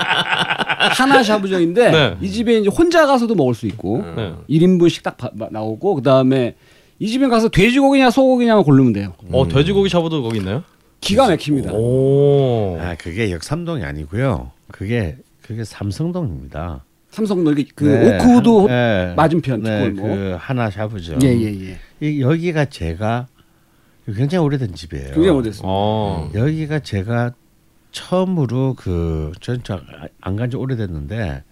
[0.92, 2.16] 하나 샤브정인데 네.
[2.20, 4.34] 이 집에 이제 혼자 가서도 먹을 수 있고 네.
[4.48, 6.56] 1인분씩 딱 바- 바- 나오고 그다음에
[6.98, 9.14] 이 집에 가서 돼지고기냐 소고기냐만 고르면 돼요.
[9.32, 10.62] 어 돼지고기 샤브도 거기 있나요?
[11.00, 11.72] 기가 막힙니다.
[11.72, 12.76] 오.
[12.80, 14.50] 아 그게 역삼동이 아니고요.
[14.72, 16.84] 그게 그게 삼성동입니다.
[17.10, 18.16] 삼성동 이게 그 네.
[18.16, 19.14] 오크우드 호- 네.
[19.16, 19.92] 맞은편 네.
[19.92, 21.18] 그 하나 샤브죠.
[21.22, 21.76] 예예예.
[22.02, 23.28] 이- 여기가 제가
[24.06, 25.04] 굉장히 오래된 집이에요.
[25.14, 25.64] 굉장히 오래됐습니다.
[25.68, 26.30] 어.
[26.34, 27.32] 여기가 제가
[27.92, 29.32] 처음으로 그
[29.62, 31.44] 전안 간지 오래됐는데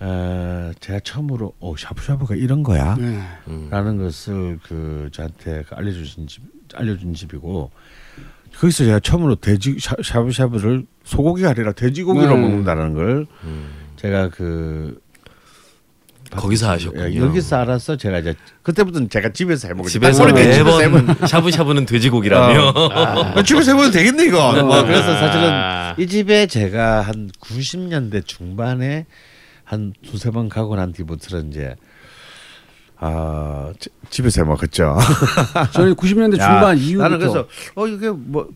[0.00, 2.96] 어, 제가 처음으로 오 샤브샤브가 이런 거야.
[2.96, 3.20] 네.
[3.70, 6.42] 라는 것을 그 저한테 그 알려주신 집
[6.74, 7.70] 알려준 집이고
[8.56, 12.40] 거기서 제가 처음으로 돼지 샤- 샤브샤브를 소고기가 아니라 돼지고기로 네.
[12.40, 13.26] 먹는다는 걸
[13.96, 15.00] 제가 그
[16.36, 17.10] 거기서 하셨군요.
[17.10, 20.24] 예, 여기서 알아서 제가 이제 그때부터는 제가 집에서 해먹을 집에서
[20.78, 22.68] 매번 샤브샤브는 돼지고기라며.
[23.36, 24.52] 어, 집에서 해보면 되겠네 이거.
[24.62, 25.94] 뭐 그래서 사실은 아.
[25.98, 29.06] 이 집에 제가 한 90년대 중반에
[29.64, 31.74] 한 두세 번 가고 난 뒤부터는 이제
[32.98, 34.96] 아 지- 집에서 해 먹었죠.
[35.72, 38.48] 저는 90년대 야, 중반 이후부터 나는 그래서 어 이게 뭐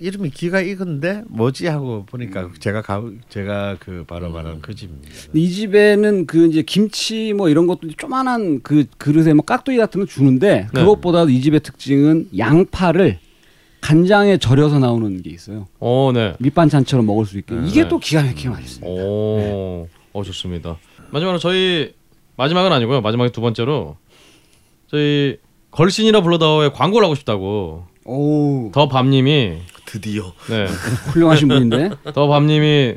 [0.00, 5.08] 이름이 기가 익은데 뭐지 하고 보니까 제가 가 제가 그 바로 말한 그 집입니다.
[5.34, 10.06] 이 집에는 그 이제 김치 뭐 이런 것도 조만한 그 그릇에 뭐 깍두기 같은 거
[10.06, 10.80] 주는데 네.
[10.80, 13.18] 그것보다도 이 집의 특징은 양파를
[13.82, 15.68] 간장에 절여서 나오는 게 있어요.
[15.78, 16.34] 어, 네.
[16.38, 17.54] 밑반찬처럼 먹을 수 있게.
[17.66, 17.88] 이게 네.
[17.88, 18.90] 또 기가 막히게 맛있어요.
[18.90, 20.78] 오, 어 좋습니다.
[21.10, 21.92] 마지막으로 저희
[22.36, 23.02] 마지막은 아니고요.
[23.02, 23.96] 마지막에 두 번째로
[24.86, 25.36] 저희
[25.72, 30.32] 걸신이라 불러다오의 광고를 하고 싶다고 오, 더 밤님이 드디어.
[30.48, 30.66] 네,
[31.12, 31.90] 훌륭하신 분인데.
[32.14, 32.96] 더 밤님이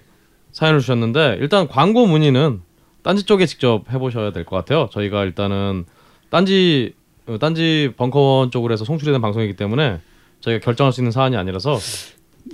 [0.51, 2.61] 사연을 주셨는데 일단 광고 문의는
[3.03, 4.89] 딴지 쪽에 직접 해보셔야 될 것 같아요.
[4.91, 5.85] 저희가 일단은
[6.29, 6.93] 딴지
[7.25, 9.99] 어, 딴지 벙커원 쪽으로 해서 송출이 된 방송이기 때문에
[10.41, 11.77] 저희가 결정할 수 있는 사안이 아니라서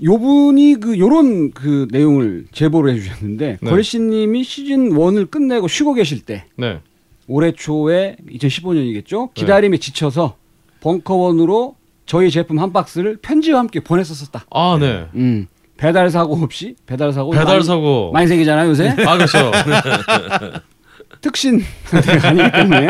[0.04, 3.70] 요 분이 그 요런 그 내용을 제보를 해주셨는데 네.
[3.70, 6.82] 걸신님이 시즌 1을 끝내고 쉬고 계실 때 네,
[7.28, 10.36] 올해 초에 2015년이겠죠 기다림에 지쳐서
[10.82, 11.76] 벙커원으로
[12.10, 14.44] 저희 제품 한 박스를 편지와 함께 보냈었었다.
[14.50, 15.46] 아 네, 음
[15.78, 19.52] 배달 사고 없이 배달 사고 배달 많이, 사고 많이 생기잖아요 요새 아 그렇죠.
[21.22, 22.88] 특신 상태가 아니기 때문에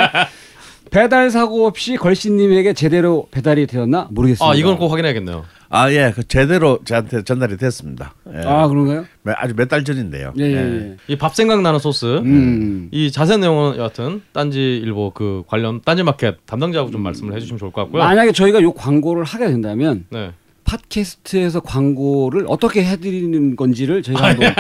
[0.90, 4.50] 배달 사고 없이 걸신님에게 제대로 배달이 되었나 모르겠습니다.
[4.50, 5.44] 아 이건 꼭 확인해야겠네요.
[5.72, 8.16] 아 예, 그 제대로 저한테 전달이 됐습니다.
[8.34, 8.40] 예.
[8.46, 9.06] 아 그런가요?
[9.22, 10.34] 매- 아주 몇 달 전인데요.
[10.40, 10.56] 예 예.
[10.56, 12.06] 예, 이 밥 생각나는 소스.
[12.18, 12.88] 음.
[12.92, 17.72] 이 자세한 내용은 여하튼 딴지 일보 그 관련 딴지 마켓 담당자하고 좀 말씀을 해주시면 좋을
[17.72, 18.04] 것 같고요.
[18.04, 20.32] 만약에 저희가 요 광고를 하게 된다면 네.
[20.64, 24.54] 팟캐스트에서 광고를 어떻게 해드리는 건지를 저희가 한번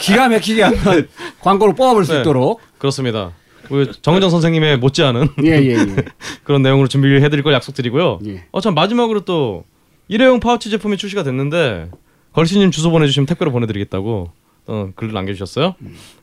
[0.00, 1.08] 기가 막히게 한번
[1.40, 2.20] 광고를 뽑아볼 수 네.
[2.20, 3.32] 있도록 그렇습니다.
[3.70, 5.76] 우리 정은정 선생님의 못지않은 예 예 예.
[6.44, 8.18] 그런 내용으로 준비를 해드릴 걸 약속드리고요.
[8.26, 8.44] 예.
[8.52, 9.64] 어참 마지막으로 또
[10.12, 11.90] 일회용 파우치 제품이 출시가 됐는데
[12.32, 14.30] 걸신님 주소 보내주시면 택배로 보내드리겠다고
[14.66, 15.74] 어, 글을 남겨주셨어요.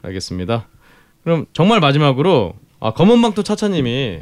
[0.03, 0.67] 알겠습니다.
[1.23, 4.19] 그럼 정말 마지막으로 아, 검은망토 차차님이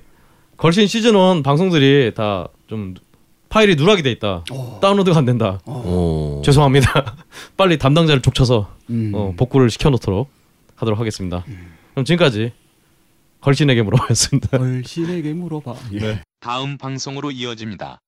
[0.58, 2.96] 걸신 시즌 1 방송들이 다 좀
[3.50, 4.44] 파일이 누락이 돼 있다.
[4.82, 5.60] 다운로드가 안 된다.
[5.66, 6.42] 오.
[6.44, 7.16] 죄송합니다.
[7.56, 9.14] 빨리 담당자를 족쳐서 음.
[9.16, 10.30] 어, 복구를 시켜놓도록
[10.76, 11.46] 하도록 하겠습니다.
[11.94, 12.52] 그럼 지금까지
[13.40, 14.58] 걸신에게 물어봤습니다.
[14.60, 15.76] 걸신에게 물어봐.
[15.94, 16.00] 예.
[16.00, 16.22] 네.
[16.42, 18.00] 다음 방송으로 이어집니다.